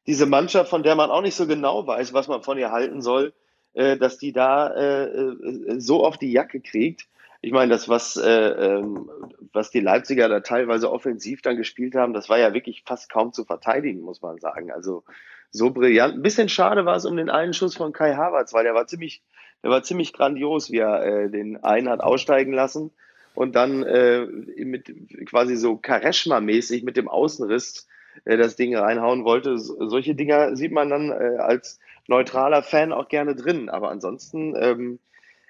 [0.07, 3.01] diese Mannschaft, von der man auch nicht so genau weiß, was man von ihr halten
[3.01, 3.33] soll,
[3.73, 7.07] äh, dass die da äh, äh so auf die Jacke kriegt.
[7.41, 9.09] Ich meine, das, was, äh, ähm,
[9.53, 13.33] was die Leipziger da teilweise offensiv dann gespielt haben, das war ja wirklich fast kaum
[13.33, 14.71] zu verteidigen, muss man sagen.
[14.71, 15.03] Also
[15.51, 16.15] so brillant.
[16.15, 18.87] Ein bisschen schade war es um den einen Schuss von Kai Havertz, weil der war
[18.87, 19.21] ziemlich
[19.63, 22.91] der war ziemlich grandios, wie er äh, den einen hat aussteigen lassen
[23.33, 24.91] und dann äh, mit
[25.27, 27.87] quasi so Kareshma-mäßig mit dem Außenriss
[28.23, 29.57] äh, das Ding reinhauen wollte.
[29.57, 33.69] So, solche Dinger sieht man dann äh, als neutraler Fan auch gerne drin.
[33.69, 34.99] Aber ansonsten, ähm,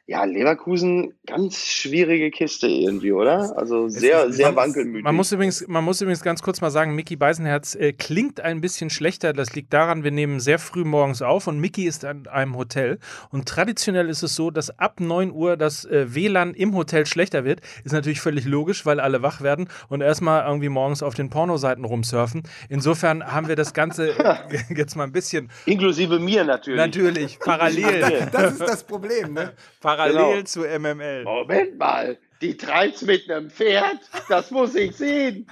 [0.07, 3.57] Ja, Leverkusen, ganz schwierige Kiste irgendwie, oder?
[3.57, 5.03] Also sehr, sehr man, wankelmütig.
[5.03, 8.61] Man muss, übrigens, man muss übrigens ganz kurz mal sagen, Mickey Beisenherz äh, klingt ein
[8.61, 9.33] bisschen schlechter.
[9.33, 12.99] Das liegt daran, wir nehmen sehr früh morgens auf und Mickey ist an einem Hotel.
[13.31, 17.43] Und traditionell ist es so, dass ab 9 Uhr das äh, WLAN im Hotel schlechter
[17.43, 17.61] wird.
[17.83, 21.83] Ist natürlich völlig logisch, weil alle wach werden und erstmal irgendwie morgens auf den Pornoseiten
[21.83, 22.43] rumsurfen.
[22.69, 24.13] Insofern haben wir das Ganze
[24.69, 25.49] jetzt mal ein bisschen.
[25.65, 26.77] Inklusive mir natürlich.
[26.77, 28.29] Natürlich, parallel.
[28.31, 29.53] Das ist das Problem, ne?
[29.79, 30.41] Parallel genau.
[30.43, 31.23] zu MML.
[31.23, 35.47] Moment mal, die treibt mit einem Pferd, das muss ich sehen.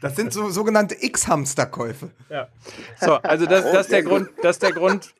[0.00, 2.10] Das sind so sogenannte X-Hamster-Käufe.
[2.28, 2.48] Ja.
[3.00, 5.14] So, also das, das, ist der Grund, das ist der Grund.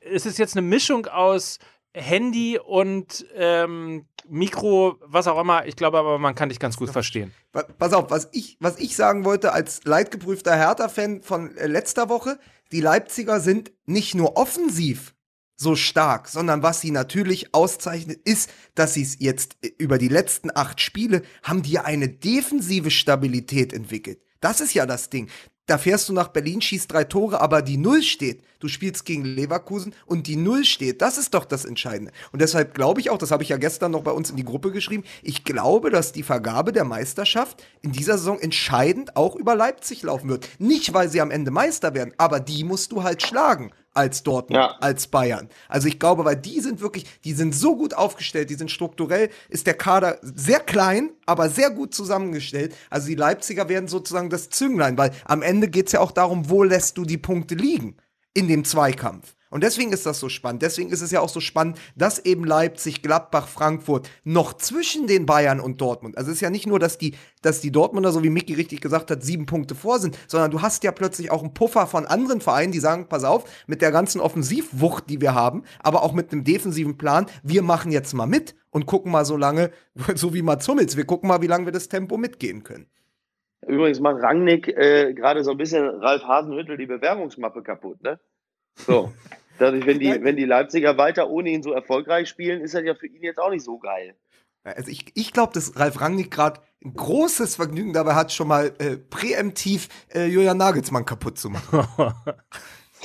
[0.00, 1.58] es ist jetzt eine Mischung aus
[1.92, 5.66] Handy und ähm, Mikro, was auch immer.
[5.66, 7.32] Ich glaube aber, man kann dich ganz gut verstehen.
[7.52, 12.38] Pass auf, was ich, was ich sagen wollte als leidgeprüfter Hertha-Fan von äh, letzter Woche,
[12.72, 15.14] die Leipziger sind nicht nur offensiv
[15.56, 20.08] so stark, sondern was sie natürlich auszeichnet, ist, dass sie es jetzt äh, über die
[20.08, 24.20] letzten acht Spiele haben die eine defensive Stabilität entwickelt.
[24.40, 25.28] Das ist ja das Ding.
[25.68, 28.44] Da fährst du nach Berlin, schießt drei Tore, aber die Null steht.
[28.60, 31.02] Du spielst gegen Leverkusen und die Null steht.
[31.02, 32.12] Das ist doch das Entscheidende.
[32.30, 34.44] Und deshalb glaube ich auch, das habe ich ja gestern noch bei uns in die
[34.44, 39.56] Gruppe geschrieben, ich glaube, dass die Vergabe der Meisterschaft in dieser Saison entscheidend auch über
[39.56, 40.48] Leipzig laufen wird.
[40.60, 44.56] Nicht, weil sie am Ende Meister werden, aber die musst du halt schlagen als Dortmund,
[44.56, 44.76] ja.
[44.80, 45.48] als Bayern.
[45.68, 49.30] Also ich glaube, weil die sind wirklich, die sind so gut aufgestellt, die sind strukturell,
[49.48, 52.74] ist der Kader sehr klein, aber sehr gut zusammengestellt.
[52.90, 56.62] Also die Leipziger werden sozusagen das Zünglein, weil am Ende geht's ja auch darum, wo
[56.62, 57.96] lässt du die Punkte liegen
[58.34, 59.34] in dem Zweikampf.
[59.56, 60.60] Und deswegen ist das so spannend.
[60.60, 65.24] Deswegen ist es ja auch so spannend, dass eben Leipzig, Gladbach, Frankfurt noch zwischen den
[65.24, 66.18] Bayern und Dortmund.
[66.18, 68.82] Also es ist ja nicht nur, dass die, dass die Dortmunder, so wie Micky richtig
[68.82, 72.04] gesagt hat, sieben Punkte vor sind, sondern du hast ja plötzlich auch einen Puffer von
[72.04, 76.12] anderen Vereinen, die sagen, pass auf, mit der ganzen Offensivwucht, die wir haben, aber auch
[76.12, 79.70] mit einem defensiven Plan, wir machen jetzt mal mit und gucken mal so lange,
[80.16, 82.88] so wie Mats Hummels, wir gucken mal, wie lange wir das Tempo mitgehen können.
[83.66, 88.20] Übrigens macht Rangnick äh, gerade so ein bisschen Ralf Hasenhüttel die Bewerbungsmappe kaputt, ne?
[88.74, 89.12] So.
[89.58, 92.94] Dadurch, wenn die, wenn die Leipziger weiter ohne ihn so erfolgreich spielen, ist das ja
[92.94, 94.14] für ihn jetzt auch nicht so geil.
[94.64, 98.72] Also ich, ich glaube, dass Ralf Rangnick gerade ein großes Vergnügen dabei hat, schon mal
[98.78, 101.86] äh, präemptiv äh, Julian Nagelsmann kaputt zu machen.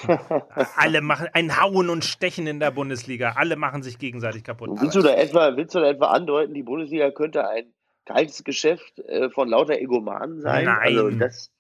[0.76, 3.34] Alle machen ein Hauen und Stechen in der Bundesliga.
[3.36, 4.70] Alle machen sich gegenseitig kaputt.
[4.82, 7.72] Willst du da etwa, willst du da etwa andeuten, die Bundesliga könnte ein
[8.06, 10.66] kaltes Geschäft äh, von lauter Egomanen sein?
[10.66, 10.98] Nein.
[10.98, 11.52] Also das,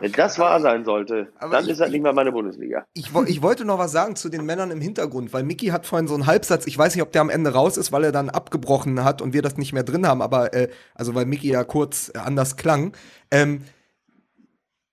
[0.00, 2.86] wenn das wahr sein sollte, Aber dann ich, ist das nicht mehr meine Bundesliga.
[2.94, 6.08] Ich, ich, wollte noch was sagen zu den Männern im Hintergrund, weil Mickey hat vorhin
[6.08, 8.30] so einen Halbsatz, ich weiß nicht, ob der am Ende raus ist, weil er dann
[8.30, 11.64] abgebrochen hat und wir das nicht mehr drin haben, aber äh, also weil Mickey ja
[11.64, 12.96] kurz anders klang.
[13.30, 13.62] Ähm,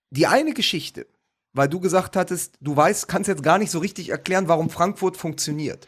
[0.09, 1.07] die eine Geschichte,
[1.53, 5.17] weil du gesagt hattest, du weißt, kannst jetzt gar nicht so richtig erklären, warum Frankfurt
[5.17, 5.87] funktioniert.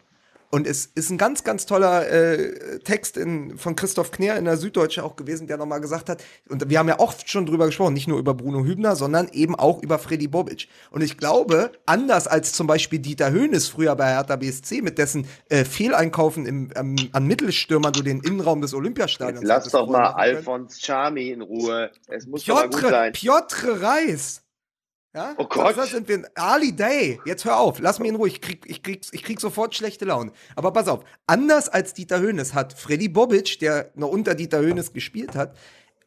[0.52, 4.58] Und es ist ein ganz, ganz toller äh, Text in, von Christoph Kner in der
[4.58, 7.94] Süddeutsche auch gewesen, der nochmal gesagt hat, und wir haben ja oft schon drüber gesprochen,
[7.94, 10.68] nicht nur über Bruno Hübner, sondern eben auch über Freddy Bobic.
[10.90, 15.28] Und ich glaube, anders als zum Beispiel Dieter Höhnes früher bei Hertha BSC, mit dessen
[15.50, 20.14] äh, Fehleinkaufen im, ähm, an Mittelstürmern du den Innenraum des Olympiastadions Jetzt Lass doch mal
[20.14, 21.92] Alfons Charmi in Ruhe.
[22.08, 23.14] Es muss Piotr, doch mal gut sein.
[23.14, 24.42] Piotr Reis
[25.14, 25.34] ja?
[25.38, 25.78] Oh Gott.
[25.78, 26.30] Das sind wir.
[26.36, 27.20] Ali Day.
[27.26, 27.80] Jetzt hör auf.
[27.80, 28.28] Lass mich in Ruhe.
[28.28, 30.32] Ich krieg, ich, krieg, ich krieg sofort schlechte Laune.
[30.56, 31.04] Aber pass auf.
[31.28, 35.58] Anders als Dieter Höhnes hat Freddy Bobic, der noch unter Dieter Höhnes gespielt hat,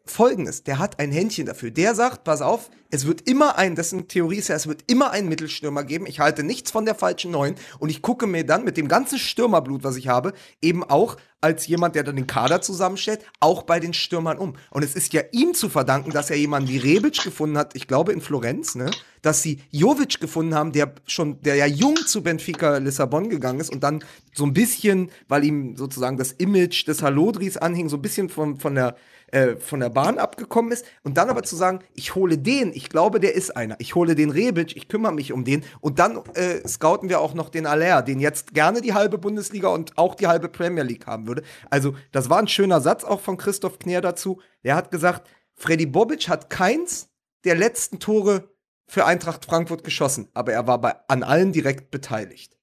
[0.05, 0.65] folgendes.
[0.65, 1.71] Der hat ein Händchen dafür.
[1.71, 5.13] Der sagt, pass auf, es wird immer ein, dessen Theorie ist ja, es wird immer
[5.13, 6.07] einen Mittelstürmer geben.
[6.07, 9.19] Ich halte nichts von der falschen Neun und ich gucke mir dann mit dem ganzen
[9.19, 13.81] Stürmerblut, was ich habe, eben auch als jemand, der dann den Kader zusammenstellt, auch bei
[13.81, 14.55] den Stürmern um.
[14.71, 17.89] Und es ist ja ihm zu verdanken, dass er jemanden wie Rebic gefunden hat, ich
[17.89, 18.91] glaube in Florenz, ne,
[19.23, 23.73] dass sie Jovic gefunden haben, der schon, der ja jung zu Benfica Lissabon gegangen ist
[23.73, 28.03] und dann so ein bisschen, weil ihm sozusagen das Image des Halodris anhing, so ein
[28.03, 28.97] bisschen von, von der
[29.33, 32.89] äh, von der Bahn abgekommen ist und dann aber zu sagen, ich hole den, ich
[32.89, 33.76] glaube, der ist einer.
[33.78, 37.35] Ich hole den Rebic, ich kümmere mich um den und dann äh, scouten wir auch
[37.35, 41.07] noch den Aller, den jetzt gerne die halbe Bundesliga und auch die halbe Premier League
[41.07, 41.43] haben würde.
[41.70, 44.41] Also, das war ein schöner Satz auch von Christoph Kner dazu.
[44.64, 47.09] Der hat gesagt, Freddy Bobic hat keins
[47.45, 48.51] der letzten Tore
[48.87, 52.59] für Eintracht Frankfurt geschossen, aber er war bei, an allen direkt beteiligt.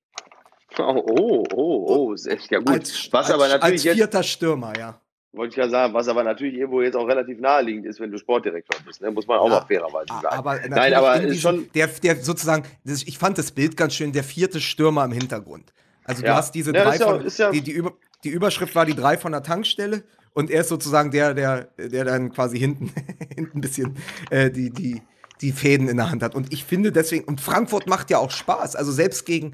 [0.78, 2.70] Oh, oh, oh, oh, ist echt ja gut.
[2.70, 5.02] Als, Was als, aber natürlich als vierter Stürmer, ja.
[5.32, 8.18] Wollte ich ja sagen, was aber natürlich irgendwo jetzt auch relativ naheliegend ist, wenn du
[8.18, 9.12] Sportdirektor bist, ne?
[9.12, 10.36] muss man auch ja, mal fairerweise sagen.
[10.36, 14.12] Aber Nein, aber ist schon der, der sozusagen, das, ich fand das Bild ganz schön,
[14.12, 15.72] der vierte Stürmer im Hintergrund.
[16.04, 16.32] Also ja.
[16.32, 19.32] du hast diese ja, drei von, die, die, Über, die Überschrift war die drei von
[19.32, 20.04] der Tankstelle
[20.34, 22.92] und er ist sozusagen der, der, der dann quasi hinten,
[23.36, 23.98] hinten ein bisschen
[24.32, 25.04] äh, die, die,
[25.42, 26.34] die Fäden in der Hand hat.
[26.34, 28.76] Und ich finde deswegen, und Frankfurt macht ja auch Spaß.
[28.76, 29.54] Also selbst gegen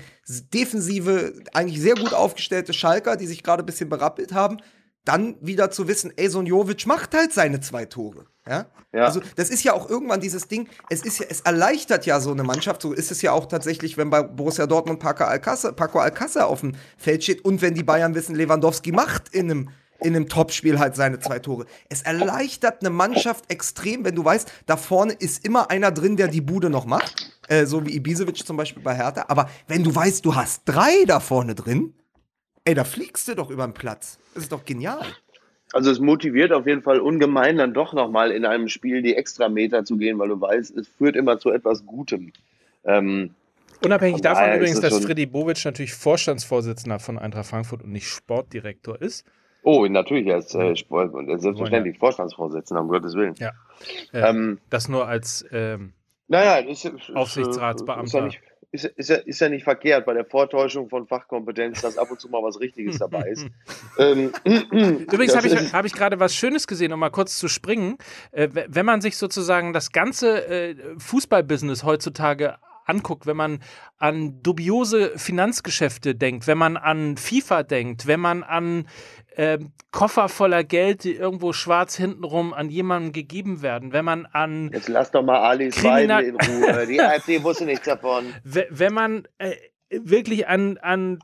[0.53, 4.57] defensive, eigentlich sehr gut aufgestellte Schalker, die sich gerade ein bisschen berappelt haben,
[5.05, 8.25] dann wieder zu wissen, ey, so ein Jovic macht halt seine zwei Tore.
[8.47, 8.65] Ja?
[8.93, 9.05] Ja.
[9.05, 12.31] Also, das ist ja auch irgendwann dieses Ding, es ist ja, es erleichtert ja so
[12.31, 15.99] eine Mannschaft, so ist es ja auch tatsächlich, wenn bei Borussia Dortmund Paco Alcázar, Paco
[15.99, 19.69] Alcázar auf dem Feld steht und wenn die Bayern wissen, Lewandowski macht in einem
[20.01, 21.65] in einem Topspiel halt seine zwei Tore.
[21.89, 26.27] Es erleichtert eine Mannschaft extrem, wenn du weißt, da vorne ist immer einer drin, der
[26.27, 27.31] die Bude noch macht.
[27.47, 29.25] Äh, so wie Ibisevic zum Beispiel bei Hertha.
[29.29, 31.93] Aber wenn du weißt, du hast drei da vorne drin,
[32.65, 34.19] ey, da fliegst du doch über den Platz.
[34.33, 35.05] Das ist doch genial.
[35.73, 39.83] Also es motiviert auf jeden Fall ungemein dann doch nochmal in einem Spiel die Extrameter
[39.83, 42.31] zu gehen, weil du weißt, es führt immer zu etwas Gutem.
[42.83, 43.31] Ähm,
[43.83, 49.01] Unabhängig Von davon übrigens, dass Freddy Bobic natürlich Vorstandsvorsitzender von Eintracht Frankfurt und nicht Sportdirektor
[49.01, 49.25] ist.
[49.63, 53.35] oh, natürlich, er ist äh, Sport, und er ist selbstverständlich Vorstandsvorsitzender, um Gottes Willen.
[53.37, 53.51] Ja.
[54.13, 55.93] Äh, Ähm, das nur als ähm,
[56.27, 58.05] naja, ist, ist, Aufsichtsratsbeamter.
[58.05, 58.41] Ist ja, nicht,
[58.75, 62.19] ist, ist, ja, ist ja nicht verkehrt bei der Vortäuschung von Fachkompetenz, dass ab und
[62.19, 63.47] zu mal was Richtiges dabei ist.
[63.97, 67.97] ähm, Übrigens habe ich, hab ich gerade was Schönes gesehen, um mal kurz zu springen.
[68.31, 73.59] Äh, wenn man sich sozusagen das ganze äh, Fußballbusiness heutzutage anguckt, wenn man
[73.97, 78.87] an dubiose Finanzgeschäfte denkt, wenn man an FIFA denkt, wenn man an
[79.37, 84.71] ähm, Koffer voller Geld, die irgendwo schwarz hintenrum an jemanden gegeben werden, wenn man an
[84.73, 86.87] Jetzt lass doch mal Alice Kriminal- in Ruhe.
[86.89, 88.33] Die AfD wusste nichts davon.
[88.43, 89.55] we- wenn man äh,
[89.89, 91.19] wirklich an, an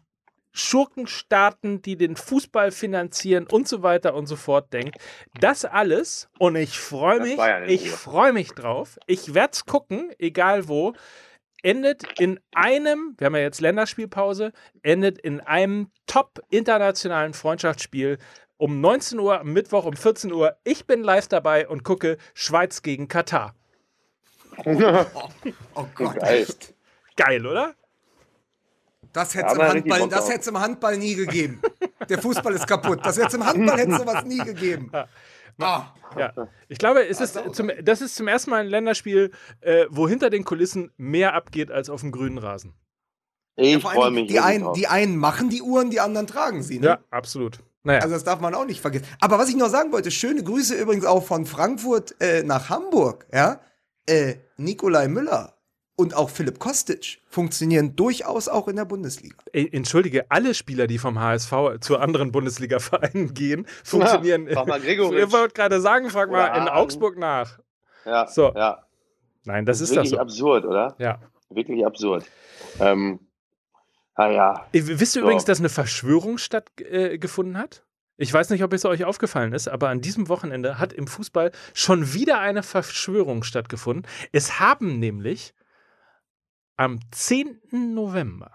[0.53, 4.97] Schurkenstaaten, die den Fußball finanzieren und so weiter und so fort denkt.
[5.39, 10.11] Das alles, und ich freue mich, in ich freue mich drauf, ich werde es gucken,
[10.19, 10.93] egal wo,
[11.63, 14.51] endet in einem, wir haben ja jetzt Länderspielpause,
[14.83, 18.17] endet in einem top internationalen Freundschaftsspiel
[18.57, 20.55] um 19 Uhr am Mittwoch um 14 Uhr.
[20.63, 23.55] Ich bin live dabei und gucke Schweiz gegen Katar.
[25.75, 26.19] Oh Gott.
[26.19, 26.45] Geil.
[27.15, 27.73] Geil, oder?
[29.13, 29.83] Das hätte es im
[30.29, 31.61] hätte es im Handball nie gegeben.
[32.09, 32.99] Der Fußball ist kaputt.
[33.03, 34.91] Das hätte es im Handball hätte sowas nie gegeben.
[35.61, 36.33] Ah, Ja,
[36.67, 39.31] ich glaube, es ist zum, das ist zum ersten Mal ein Länderspiel,
[39.61, 42.73] äh, wo hinter den Kulissen mehr abgeht als auf dem grünen Rasen.
[43.55, 44.27] Ich vor freue mich.
[44.27, 46.79] die, einen, die einen machen die Uhren, die anderen tragen sie.
[46.79, 46.87] Ne?
[46.87, 47.59] Ja, absolut.
[47.83, 49.05] Naja, Also das darf man auch nicht vergessen.
[49.19, 53.25] Aber was ich noch sagen wollte, schöne Grüße übrigens auch von Frankfurt äh, nach Hamburg.
[53.33, 53.59] Ja,
[54.07, 55.57] äh, Nikolai Müller
[55.95, 59.35] und auch Philipp Kostic funktionieren durchaus auch in der Bundesliga.
[59.53, 64.47] entschuldige, alle Spieler, die vom HSV zu anderen Bundesliga-Vereinen gehen, funktionieren.
[64.49, 65.23] frag mal Gregoritsch.
[65.27, 66.69] Ich wollte gerade sagen, frag mal Oder in Aachen.
[66.69, 67.59] Augsburg nach.
[68.05, 68.51] Ja, So.
[68.55, 68.83] ja.
[69.43, 70.17] Nein, das ist das wirklich so.
[70.19, 70.95] absurd, oder?
[70.99, 71.19] Ja.
[71.49, 72.25] Wirklich absurd.
[72.79, 73.19] Ähm,
[74.17, 75.21] naja, Äh, Wisst ihr So.
[75.21, 77.83] übrigens, dass eine Verschwörung stattgefunden äh, hat?
[78.17, 81.51] Ich weiß nicht, ob es euch aufgefallen ist, aber an diesem Wochenende hat im Fußball
[81.73, 84.05] schon wieder eine Verschwörung stattgefunden.
[84.31, 85.53] Es haben nämlich
[86.81, 87.61] am 10.
[87.93, 88.49] November,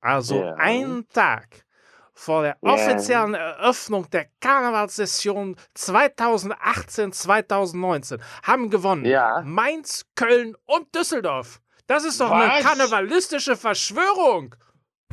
[0.00, 0.54] also Ja.
[0.56, 1.64] einen Tag
[2.12, 9.40] vor der offiziellen Eröffnung der Karnevalssession 2018-2019, haben gewonnen Ja.
[9.44, 11.60] Mainz, Köln und Düsseldorf.
[11.86, 12.62] Das ist doch eine Was?
[12.62, 14.54] karnevalistische Verschwörung.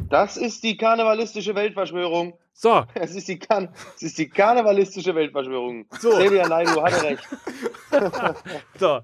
[0.10, 2.38] das ist die karnevalistische Weltverschwörung.
[2.54, 3.40] So, Es ist die,
[4.00, 5.86] ist die karnevalistische Weltverschwörung.
[6.00, 6.10] So.
[6.10, 7.28] Xavier Naidoo hatte recht.
[8.80, 9.02] so.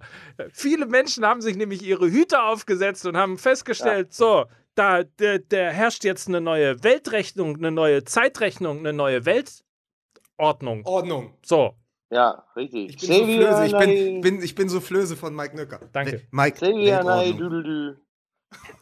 [0.51, 5.71] Viele Menschen haben sich nämlich ihre Hüte aufgesetzt und haben festgestellt, so, da der, der
[5.71, 10.85] herrscht jetzt eine neue Weltrechnung, eine neue Zeitrechnung, eine neue Weltordnung.
[10.85, 11.37] Ordnung.
[11.45, 11.75] So,
[12.09, 12.89] Ja, richtig.
[12.89, 13.65] Ich bin so flöse.
[13.65, 15.79] Ich bin, bin, ich bin so flöse von Mike Nöcker.
[15.91, 16.27] Danke.
[16.31, 17.97] Mike, Xavier Weltordnung.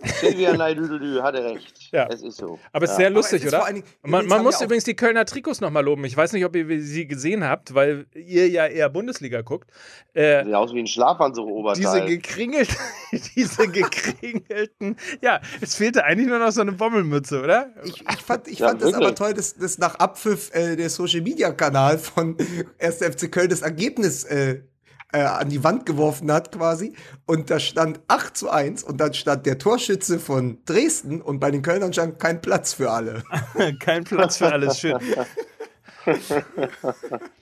[0.04, 1.90] Xavier Naidoo hatte recht.
[1.92, 2.08] Ja.
[2.10, 2.58] Es ist so.
[2.72, 2.98] aber es ist ja.
[3.02, 3.66] sehr Aber lustig, ist oder?
[3.68, 6.06] Dingen- Man, man muss übrigens die Kölner Trikots nochmal loben.
[6.06, 9.70] Ich weiß nicht, ob ihr sie gesehen habt, weil ihr ja eher Bundesliga guckt.
[10.14, 12.06] Äh, Sieht aus wie ein diese Schlafanzug-Oberteil.
[12.08, 12.76] gekringelten,
[13.36, 17.70] diese gekringelten, ja, es fehlte eigentlich nur noch so eine Bommelmütze, oder?
[17.84, 20.90] Ich, ich fand, ich Ja, fand das aber toll, dass, dass nach Abpfiff äh, der
[20.90, 22.38] Social Media Kanal von
[22.80, 22.98] 1.
[22.98, 24.62] FC Köln das Ergebnis äh,
[25.12, 26.96] äh, an die Wand geworfen hat, quasi.
[27.26, 31.52] Und da stand 8 zu 1 und dann stand der Torschütze von Dresden und bei
[31.52, 33.24] den Kölnern stand kein Platz für alle.
[33.80, 34.98] Kein Platz für alles, schön.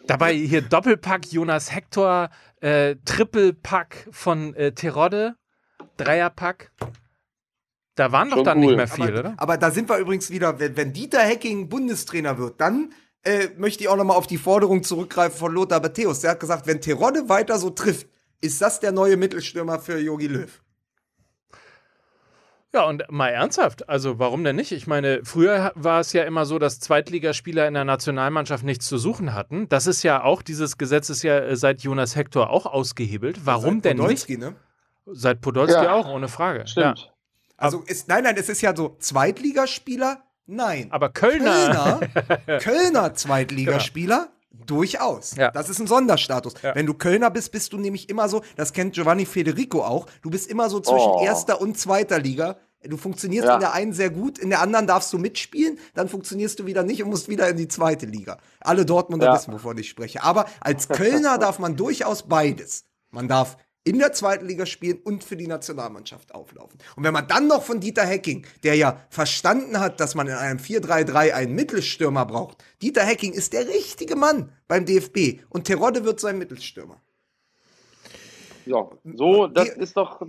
[0.07, 2.30] Dabei hier Doppelpack Jonas Hector,
[2.61, 5.36] äh, Trippelpack von äh, Terodde,
[5.97, 6.72] Dreierpack.
[7.95, 8.65] Da waren doch Schon dann cool.
[8.67, 9.34] nicht mehr viel, aber, oder?
[9.38, 12.93] aber da sind wir übrigens wieder, wenn, wenn Dieter Hecking Bundestrainer wird, dann
[13.24, 16.22] äh, möchte ich auch noch mal auf die Forderung zurückgreifen von Lothar Matthäus.
[16.22, 18.07] Der hat gesagt, wenn Terodde weiter so trifft,
[18.41, 20.61] ist das der neue Mittelstürmer für Jogi Löw.
[22.72, 24.72] Ja, und mal ernsthaft, also warum denn nicht?
[24.72, 28.99] Ich meine, früher war es ja immer so, dass Zweitligaspieler in der Nationalmannschaft nichts zu
[28.99, 29.67] suchen hatten.
[29.70, 33.39] Das ist ja auch, dieses Gesetz ist ja äh, seit Jonas Hector auch ausgehebelt.
[33.43, 34.28] Warum Seit denn nicht?
[34.28, 34.55] Podolski, Ne?
[35.07, 35.93] Seit Podolski Ja.
[35.93, 36.67] auch, ohne Frage.
[36.67, 36.99] Stimmt.
[36.99, 37.05] Ja.
[37.57, 40.88] Also ist, nein, nein, es ist ja so Zweitligaspieler, nein.
[40.91, 42.00] Aber Kölner.
[42.00, 44.30] Kölner, Kölner Zweitligaspieler,
[44.66, 45.36] durchaus.
[45.36, 45.52] Ja.
[45.52, 46.54] Das ist ein Sonderstatus.
[46.62, 46.76] Ja.
[46.76, 50.30] Wenn du Kölner bist, bist du nämlich immer so, das kennt Giovanni Federico auch, du
[50.30, 51.24] bist immer so zwischen Oh.
[51.24, 52.58] erster und zweiter Liga.
[52.84, 53.56] Du funktionierst Ja.
[53.56, 56.84] in der einen sehr gut, in der anderen darfst du mitspielen, dann funktionierst du wieder
[56.84, 58.38] nicht und musst wieder in die zweite Liga.
[58.62, 59.34] Alle Dortmunder Ja.
[59.36, 60.24] wissen, wovon ich spreche.
[60.24, 62.86] Aber als Kölner darf man durchaus beides.
[63.12, 66.80] Man darf in der zweiten Liga spielen und für die Nationalmannschaft auflaufen.
[66.96, 70.34] Und wenn man dann noch von Dieter Hecking, der ja verstanden hat, dass man in
[70.34, 72.64] einem 4-3-3 einen Mittelstürmer braucht.
[72.82, 77.02] Dieter Hecking ist der richtige Mann beim DFB und Terodde wird sein Mittelstürmer.
[78.66, 80.20] Ja, so, das Die- ist doch.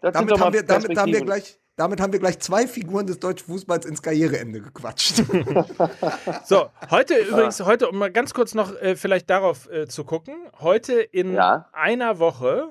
[0.00, 3.06] Das, Damit doch haben, wir, damit, haben wir gleich, damit haben wir gleich zwei Figuren
[3.08, 5.22] des deutschen Fußballs ins Karriereende gequatscht.
[6.44, 10.34] So, heute übrigens, heute, um mal ganz kurz noch äh, vielleicht darauf äh, zu gucken,
[10.60, 11.68] heute in Ja.
[11.72, 12.70] einer Woche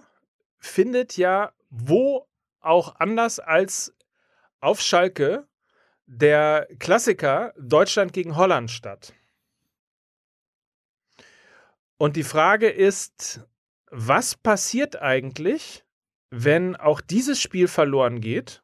[0.59, 2.27] findet ja wo
[2.59, 3.93] auch anders als
[4.59, 5.47] auf Schalke
[6.05, 9.13] der Klassiker Deutschland gegen Holland statt.
[11.97, 13.41] Und die Frage ist,
[13.89, 15.83] was passiert eigentlich,
[16.29, 18.63] wenn auch dieses Spiel verloren geht?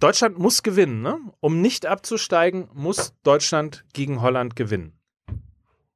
[0.00, 1.18] Deutschland muss gewinnen, ne?
[1.40, 4.98] Um nicht abzusteigen, muss Deutschland gegen Holland gewinnen.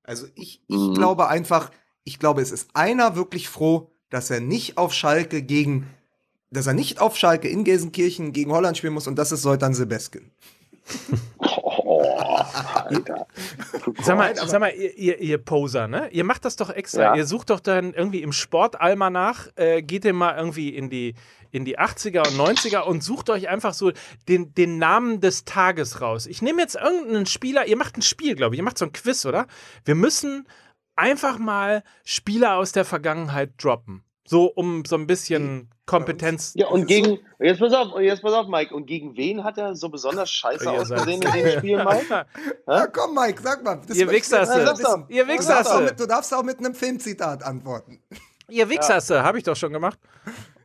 [0.03, 0.95] Also ich, ich Mhm.
[0.95, 1.71] glaube einfach,
[2.09, 5.87] ich glaube, es ist einer wirklich froh, dass er nicht auf Schalke gegen,
[6.51, 9.75] dass er nicht auf Schalke in Gelsenkirchen gegen Holland spielen muss und das ist Soltan
[9.75, 10.31] Sebeskin.
[11.37, 12.39] Oh,
[12.75, 13.27] Alter.
[14.03, 16.09] Sag mal, sag mal ihr, ihr, ihr Poser, ne?
[16.11, 17.03] Ihr macht das doch extra.
[17.03, 17.15] Ja.
[17.17, 21.15] Ihr sucht doch dann irgendwie im Sportalmanach, äh, geht ihr mal irgendwie in die,
[21.51, 23.93] in die 80er und 90er und sucht euch einfach so
[24.29, 26.27] den, den Namen des Tages raus.
[26.27, 28.93] Ich nehme jetzt irgendeinen Spieler, ihr macht ein Spiel, glaube ich, ihr macht so ein
[28.93, 29.47] Quiz, oder?
[29.85, 30.47] Wir müssen
[30.99, 34.05] einfach mal Spieler aus der Vergangenheit droppen.
[34.27, 36.53] So, um so ein bisschen Kompetenz.
[36.55, 39.75] Ja, und gegen, jetzt pass auf, jetzt pass auf, Mike, und gegen wen hat er
[39.75, 42.27] so besonders scheiße ausgesehen in dem Spiel, Mike?
[42.67, 43.81] Ja, komm, Mike, sag mal.
[43.87, 44.35] Das Ihr wissen.
[44.35, 45.81] Ihr Du darfst, auch Wichsasse.
[45.83, 48.03] mit, du darfst auch mit einem Filmzitat antworten.
[48.51, 49.99] Ihr Wichsasse, habe ich doch schon gemacht.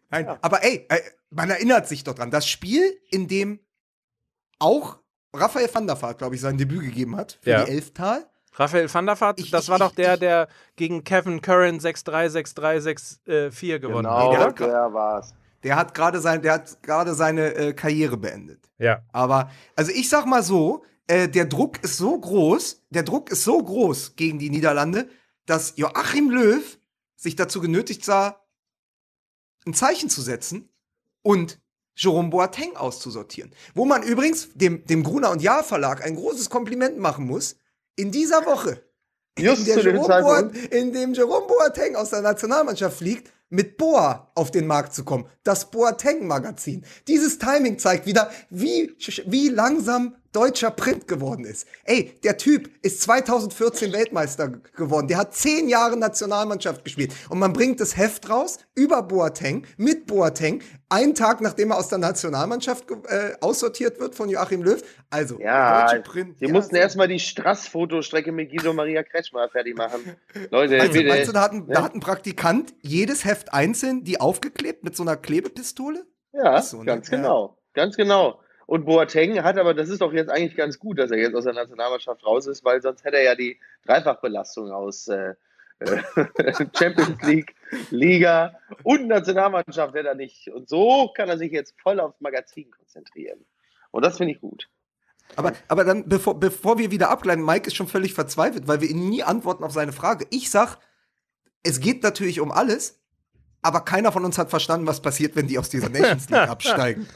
[0.10, 2.32] Nein, aber ey, äh, man erinnert sich doch dran.
[2.32, 3.60] Das Spiel, in dem
[4.60, 5.00] auch
[5.34, 7.64] Raphael van der Vaart, glaube ich, sein Debüt gegeben hat für Ja.
[7.64, 8.26] die Elftal.
[8.56, 11.80] Raphael van der Vaart, Ich- das ich- war doch der, ich- der gegen Kevin Curran
[11.80, 14.48] 6-3, 6-3, 6-4 gewonnen Genau, der hat.
[14.48, 15.34] hat- der war's.
[15.64, 18.70] Der hat gerade sein, der hat gerade seine äh, Karriere beendet.
[18.80, 19.02] Ja.
[19.14, 23.44] Aber, also ich sag mal so, äh, der Druck ist so groß, der Druck ist
[23.44, 25.08] so groß gegen die Niederlande,
[25.46, 26.78] dass Joachim Löw
[27.16, 28.42] sich dazu genötigt sah,
[29.66, 30.70] ein Zeichen zu setzen
[31.22, 31.60] und
[31.96, 33.54] Jerome Boateng auszusortieren.
[33.74, 37.56] Wo man übrigens dem, dem Gruner und Jahr Verlag ein großes Kompliment machen muss.
[37.96, 38.84] In dieser Woche,
[39.38, 40.44] Just in, der zu dem Jerome.
[40.44, 45.04] Boat, in dem Jerome Boateng aus der Nationalmannschaft fliegt, mit Boa auf den Markt zu
[45.04, 45.26] kommen.
[45.44, 46.84] Das Boateng-Magazin.
[47.08, 48.96] Dieses Timing zeigt wieder, wie,
[49.28, 51.68] wie langsam deutscher Print geworden ist.
[51.84, 55.08] Ey, der Typ ist 2014 Weltmeister geworden.
[55.08, 57.14] Der hat zehn Jahre Nationalmannschaft gespielt.
[57.30, 60.64] Und man bringt das Heft raus über Boateng, mit Boateng,
[60.94, 64.82] einen Tag nachdem er aus der Nationalmannschaft äh, aussortiert wird von Joachim Löw.
[65.10, 66.40] Also, Ja, deutsche Print.
[66.40, 66.82] die ja, mussten so.
[66.82, 70.16] erstmal die Strass-Fotostrecke mit Guido Maria Kretschmer fertig machen.
[70.52, 71.08] Leute, Also, bitte.
[71.10, 71.74] meinst du, da hat, ein, Ja.
[71.74, 76.06] da hat ein Praktikant jedes Heft einzeln die aufgeklebt mit so einer Klebepistole?
[76.32, 76.86] Ja, so, ne?
[76.86, 77.18] ganz Ja.
[77.18, 77.58] genau.
[77.74, 78.40] Ganz genau.
[78.66, 81.44] Und Boateng hat aber, das ist doch jetzt eigentlich ganz gut, dass er jetzt aus
[81.44, 85.34] der Nationalmannschaft raus ist, weil sonst hätte er ja die Dreifachbelastung aus äh,
[86.78, 87.56] Champions League,
[87.90, 90.48] Liga und Nationalmannschaft hätte er nicht.
[90.50, 93.46] Und so kann er sich jetzt voll aufs Magazin konzentrieren.
[93.92, 94.70] Und das finde ich gut.
[95.36, 98.90] Aber, aber dann, bevor, bevor wir wieder abgleiten, Mike ist schon völlig verzweifelt, weil wir
[98.90, 100.28] ihm nie antworten auf seine Frage.
[100.30, 100.78] Ich sag,
[101.64, 103.00] es geht natürlich um alles,
[103.62, 107.08] aber keiner von uns hat verstanden, was passiert, wenn die aus dieser Nations League absteigen.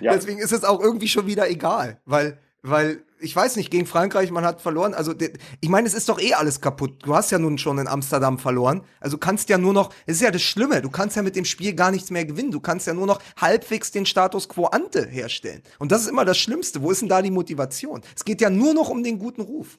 [0.00, 0.12] Ja.
[0.14, 4.30] Deswegen ist es auch irgendwie schon wieder egal, weil, weil, ich weiß nicht, gegen Frankreich,
[4.30, 4.94] man hat verloren.
[4.94, 5.14] Also,
[5.60, 6.98] ich meine, es ist doch eh alles kaputt.
[7.04, 8.82] Du hast ja nun schon in Amsterdam verloren.
[9.00, 11.44] Also kannst ja nur noch, es ist ja das Schlimme, du kannst ja mit dem
[11.44, 12.50] Spiel gar nichts mehr gewinnen.
[12.50, 15.62] Du kannst ja nur noch halbwegs den Status quo ante herstellen.
[15.78, 16.82] Und das ist immer das Schlimmste.
[16.82, 18.02] Wo ist denn da die Motivation?
[18.16, 19.78] Es geht ja nur noch um den guten Ruf.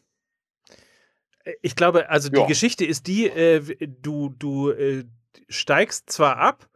[1.61, 2.45] Ich glaube, also die Ja.
[2.45, 3.61] Geschichte ist die, äh,
[4.01, 5.03] du, du äh,
[5.49, 6.69] steigst zwar ab,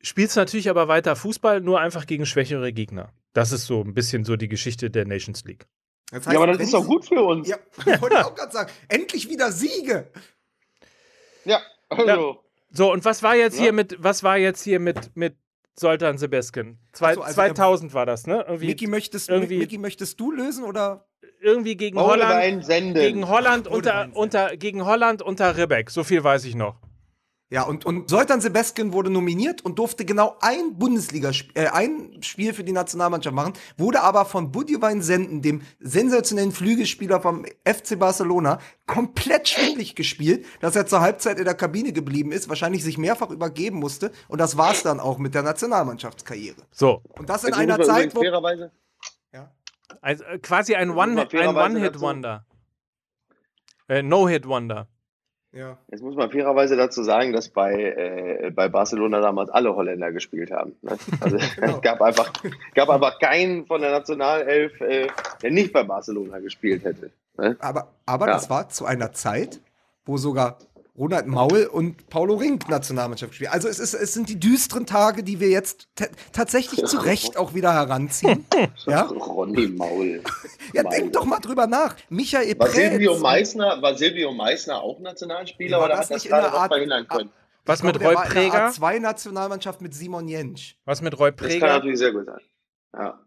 [0.00, 3.12] spielst natürlich aber weiter Fußball, nur einfach gegen schwächere Gegner.
[3.34, 5.66] Das ist so ein bisschen so die Geschichte der Nations League.
[6.10, 7.48] Das ja, aber das ist doch gut für uns.
[7.48, 7.56] Ja,
[8.00, 8.70] wollte ich auch gerade sagen.
[8.88, 10.08] Endlich wieder Siege.
[11.44, 12.42] Ja, also.
[12.70, 13.64] So, und was war jetzt Ja.
[13.64, 15.36] hier mit, was war jetzt hier mit, mit
[15.78, 16.78] Soltan Sebeskin?
[16.92, 18.44] Zwei, so, also 2000 war das, ne?
[18.46, 21.06] Irgendwie, Miki, möchtest, irgendwie- Miki, möchtest du lösen oder?
[21.40, 22.94] irgendwie gegen Holland, Holland, senden.
[22.94, 25.90] gegen Holland unter, unter, gegen Holland unter Ribbeck.
[25.90, 26.76] So viel weiß ich noch.
[27.48, 32.52] Ja, und, und Soltan Sebastian wurde nominiert und durfte genau ein Bundesliga, äh, ein Spiel
[32.52, 38.58] für die Nationalmannschaft machen, wurde aber von Budjewein Senden, dem sensationellen Flügelspieler vom FC Barcelona,
[38.86, 43.30] komplett schwindlig gespielt, dass er zur Halbzeit in der Kabine geblieben ist, wahrscheinlich sich mehrfach
[43.30, 46.62] übergeben musste und das war's dann auch mit der Nationalmannschaftskarriere.
[46.72, 48.72] So, Und das in Jetzt einer Zeit, wo fairerweise,
[50.00, 52.44] also, äh, quasi ein One-Hit-Wonder.
[53.88, 54.88] Äh, No-Hit-Wonder.
[55.56, 55.78] Ja.
[55.88, 60.50] jetzt muss man fairerweise dazu sagen, dass bei, äh, bei Barcelona damals alle Holländer gespielt
[60.50, 60.72] haben.
[60.82, 60.96] Ne?
[61.20, 61.76] Also Genau.
[61.76, 62.32] es gab einfach,
[62.74, 65.08] gab einfach keinen von der Nationalelf, äh,
[65.42, 67.10] der nicht bei Barcelona gespielt hätte.
[67.38, 67.56] Ne?
[67.60, 68.32] Aber, aber Ja.
[68.34, 69.60] das war zu einer Zeit,
[70.04, 70.58] wo sogar
[70.98, 73.50] Ronald Maul und Paulo Rink Nationalmannschaft spielen.
[73.52, 77.36] Also es, ist, es sind die düsteren Tage, die wir jetzt ta- tatsächlich zu Recht
[77.36, 78.46] auch wieder heranziehen.
[78.86, 80.22] ja, Ronny Maul.
[80.72, 80.92] ja Maul.
[80.92, 81.96] denk doch mal drüber nach.
[82.08, 83.22] Michael War Silvio Preetz.
[83.22, 86.56] Meissner, war Silvio Meissner auch Nationalspieler War oder das hat das nicht in der gerade
[86.58, 87.30] Art- verhindern können?
[87.66, 88.68] Was mit Roy Preger?
[88.68, 90.76] A2-Nationalmannschaft mit Simon Jentsch.
[90.84, 91.66] Was mit Roy Das kann Preger?
[91.66, 92.38] natürlich sehr gut sein.
[92.94, 93.20] Ja.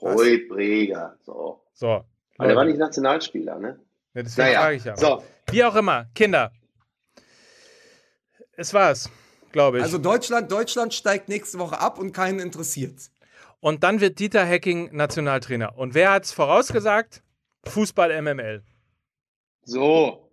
[0.00, 1.16] Roy Breger.
[1.22, 1.60] So.
[1.74, 2.04] So.
[2.38, 3.78] Aber der war nicht Nationalspieler, ne?
[4.14, 4.60] Ja, deswegen Naja.
[4.62, 4.96] frage ich ja.
[4.96, 6.52] So, Wie auch immer, Kinder.
[8.60, 9.08] Es war's,
[9.52, 9.82] glaube ich.
[9.82, 13.10] Also Deutschland, Deutschland steigt nächste Woche ab und keinen interessiert's.
[13.60, 15.78] Und dann wird Dieter Hecking Nationaltrainer.
[15.78, 17.22] Und wer hat's vorausgesagt?
[17.64, 18.62] Fußball MML.
[19.64, 20.26] so.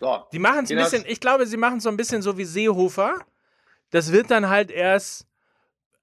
[0.00, 0.24] So.
[0.32, 2.44] Die machen es ein bisschen, ich glaube, sie machen es so ein bisschen so wie
[2.44, 3.18] Seehofer.
[3.90, 5.26] Das wird dann halt erst,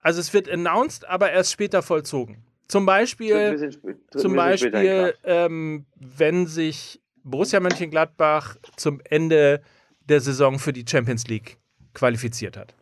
[0.01, 2.45] also es wird announced, aber erst später vollzogen.
[2.67, 3.71] Zum Beispiel,
[4.11, 9.61] zum Beispiel ähm, wenn sich Borussia Mönchengladbach zum Ende
[10.05, 11.57] der Saison für die Champions League
[11.93, 12.75] qualifiziert hat.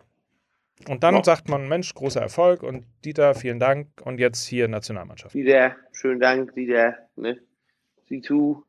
[0.87, 1.23] Und dann Ja.
[1.23, 5.33] sagt man, Mensch, großer Erfolg und Dieter, vielen Dank und jetzt hier Nationalmannschaft.
[5.33, 6.97] Dieter, schönen Dank, Dieter.
[7.15, 7.39] Ne?
[8.09, 8.65] Sieh zu.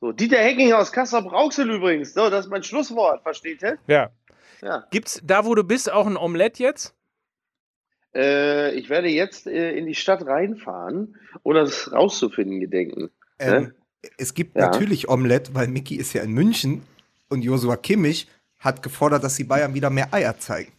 [0.00, 2.14] So, Dieter Hecking aus Kassel-Brauxel übrigens.
[2.14, 3.78] So, das ist mein Schlusswort, versteht ihr?
[3.86, 4.10] Ja.
[4.62, 4.86] Ja.
[4.90, 6.94] Gibt's da, wo du bist, auch ein Omelett jetzt?
[8.14, 13.10] Äh, ich werde jetzt äh, in die Stadt reinfahren, um das rauszufinden, gedenken.
[13.38, 13.74] Ähm,
[14.18, 14.66] es gibt Ja.
[14.66, 16.82] natürlich Omelette, weil Mickey ist ja in München
[17.30, 18.28] und Josua Kimmich
[18.58, 20.72] hat gefordert, dass die Bayern wieder mehr Eier zeigen.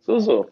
[0.00, 0.50] So, so.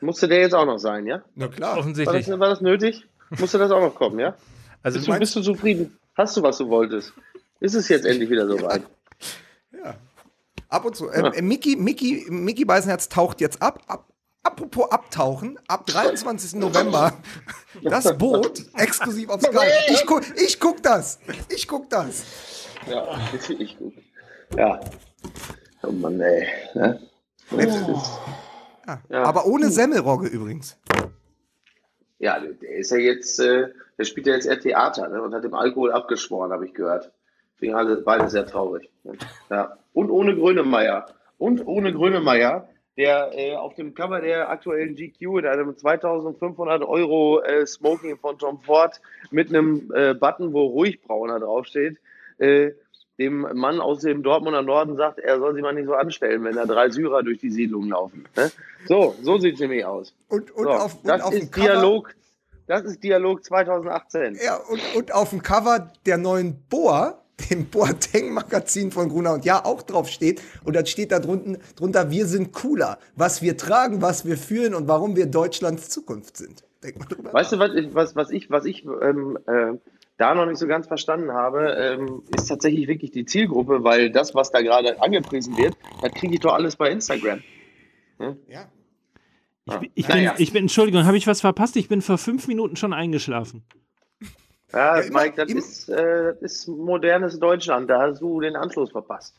[0.00, 1.22] Musste der jetzt auch noch sein, ja?
[1.34, 1.72] Na klar.
[1.72, 2.26] War Offensichtlich.
[2.26, 3.04] das, war das nötig?
[3.30, 4.34] Musste das auch noch kommen, ja?
[4.82, 5.98] Also Bist du, bist du zufrieden?
[6.14, 7.12] Hast du, was du wolltest?
[7.60, 8.82] Ist es jetzt endlich wieder soweit?
[9.72, 9.94] Ja.
[10.68, 11.10] Ab und zu.
[11.10, 13.82] Ähm, äh, Mickey, Mickey, Mickey Beisenherz taucht jetzt ab.
[13.86, 14.06] ab.
[14.42, 16.54] Apropos abtauchen, ab 23.
[16.54, 17.12] November
[17.82, 19.66] das Boot exklusiv auf Sky.
[19.88, 21.18] Ich guck, ich guck das.
[21.50, 22.24] Ich guck das.
[22.88, 23.94] Ja, das finde ich gut.
[24.56, 24.80] Ja.
[25.82, 26.46] Oh Mann, ey.
[26.74, 27.00] Ne?
[27.56, 27.86] Ist-
[28.86, 29.00] Ja.
[29.08, 29.22] Ja.
[29.24, 30.78] Aber ohne Semmelrogge übrigens.
[32.18, 33.68] Ja, der ist ja jetzt, äh,
[33.98, 35.22] der spielt ja jetzt eher Theater ne?
[35.22, 37.12] und hat dem Alkohol abgeschworen, habe ich gehört.
[37.54, 38.90] Deswegen alle beide sehr traurig.
[39.04, 39.12] Ne?
[39.48, 39.76] Ja.
[39.92, 41.06] Und ohne Grönemeyer.
[41.38, 42.68] Und ohne Grönemeyer,
[42.98, 48.38] der äh, auf dem Cover der aktuellen GQ in einem 2500 Euro äh, Smoking von
[48.38, 49.00] Tom Ford
[49.30, 51.98] mit einem äh, Button, wo ruhig brauner draufsteht,
[52.40, 52.72] äh,
[53.18, 56.54] dem Mann aus dem Dortmunder Norden sagt, er soll sich mal nicht so anstellen, wenn
[56.56, 58.24] da drei Syrer durch die Siedlung laufen.
[58.36, 58.50] Ne?
[58.88, 60.14] So, so sieht es nämlich aus.
[60.28, 62.14] Und, und So, auf, und das auf dem ist Cover, Dialog,
[62.66, 64.38] das ist Dialog 2018.
[64.42, 69.64] Ja, und, und auf dem Cover der neuen Boa, dem Boateng-Magazin von Gruner und Ja,
[69.64, 70.40] auch drauf steht.
[70.64, 72.98] Und dann steht da drunten, drunter, wir sind cooler.
[73.16, 76.64] Was wir tragen, was wir fühlen und warum wir Deutschlands Zukunft sind.
[76.82, 77.32] Denk mal drüber.
[77.34, 79.72] Weißt du, was, ich- was, was ich, was ich ähm, äh,
[80.20, 84.34] da noch nicht so ganz verstanden habe, ähm, ist tatsächlich wirklich die Zielgruppe, weil das,
[84.34, 87.42] was da gerade angepriesen wird, das kriege ich doch alles bei Instagram.
[88.48, 88.66] Ja.
[89.66, 90.34] Ich, bin- ich, bin, Naja.
[90.38, 91.76] ich bin, Entschuldigung, habe ich was verpasst?
[91.76, 93.62] Ich bin vor fünf Minuten schon eingeschlafen.
[94.72, 98.56] Ja, Ja, immer- Mike, das ist, äh, das ist modernes Deutschland, da hast du den
[98.56, 99.34] Anschluss verpasst.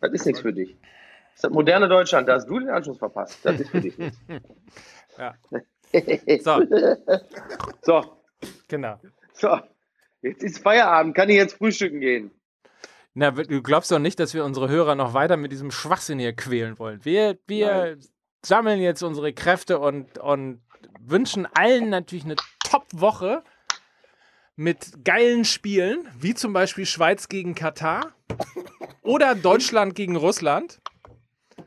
[0.00, 0.76] Das ist nichts für dich.
[0.80, 3.38] Das ist das moderne Deutschland, da hast du den Anschluss verpasst.
[3.42, 4.18] Das ist für dich nichts.
[5.18, 5.34] Ja.
[6.40, 6.62] So,
[7.82, 8.04] So,
[8.68, 9.00] genau.
[9.32, 9.58] so.
[10.22, 12.30] Jetzt ist Feierabend, kann ich jetzt frühstücken gehen?
[13.14, 16.34] Na, du glaubst doch nicht, dass wir unsere Hörer noch weiter mit diesem Schwachsinn hier
[16.34, 17.00] quälen wollen.
[17.04, 17.98] Wir, wir
[18.44, 20.62] sammeln jetzt unsere Kräfte und, und
[21.00, 23.42] wünschen allen natürlich eine Top-Woche
[24.56, 28.14] mit geilen Spielen, wie zum Beispiel Schweiz gegen Katar
[29.02, 30.80] oder Deutschland gegen Russland.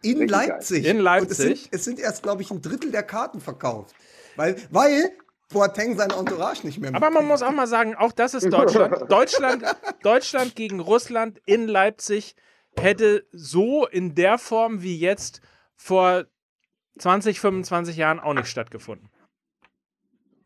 [0.01, 0.27] In.
[0.27, 0.85] Leipzig.
[0.85, 1.37] In Und es Leipzig.
[1.63, 3.95] sind, es sind erst, glaube ich, ein Drittel der Karten verkauft.
[4.35, 5.11] Weil, weil
[5.53, 6.95] Boateng sein Entourage nicht mehr mitbringt.
[6.95, 8.95] Aber man muss auch mal sagen, auch das ist Deutschland.
[9.09, 9.63] Deutschland,
[10.03, 12.35] Deutschland gegen Russland in Leipzig
[12.75, 15.41] hätte so in der Form wie jetzt
[15.75, 16.25] vor
[16.97, 19.09] 20, 25 Jahren auch nicht stattgefunden.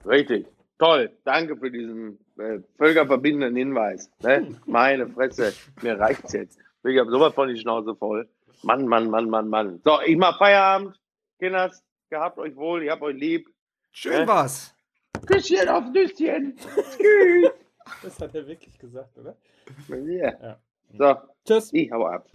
[0.06, 0.48] Richtig.
[0.80, 1.12] Toll.
[1.24, 4.12] Danke für diesen äh, völkerverbindenden Hinweis.
[4.22, 4.60] Ne?
[4.66, 6.60] Meine Fresse, mir reicht's jetzt.
[6.84, 8.30] Ich habe sowas von die Schnauze voll.
[8.64, 9.82] Mann, Mann, Mann, Mann, Mann.
[9.84, 11.00] So, ich mach Feierabend.
[11.40, 13.50] Kinders, gehabt euch wohl, ich hab euch lieb.
[13.92, 14.28] Schön ne?
[14.28, 14.76] war's.
[15.26, 16.56] Küsschen auf Nüsschen.
[16.58, 17.52] Tschüss.
[18.04, 19.38] Das hat er wirklich gesagt, oder?
[19.88, 20.34] Ja.
[20.42, 20.60] ja.
[20.98, 21.16] So.
[21.46, 21.72] Tschüss.
[21.72, 22.28] Ich hau ab.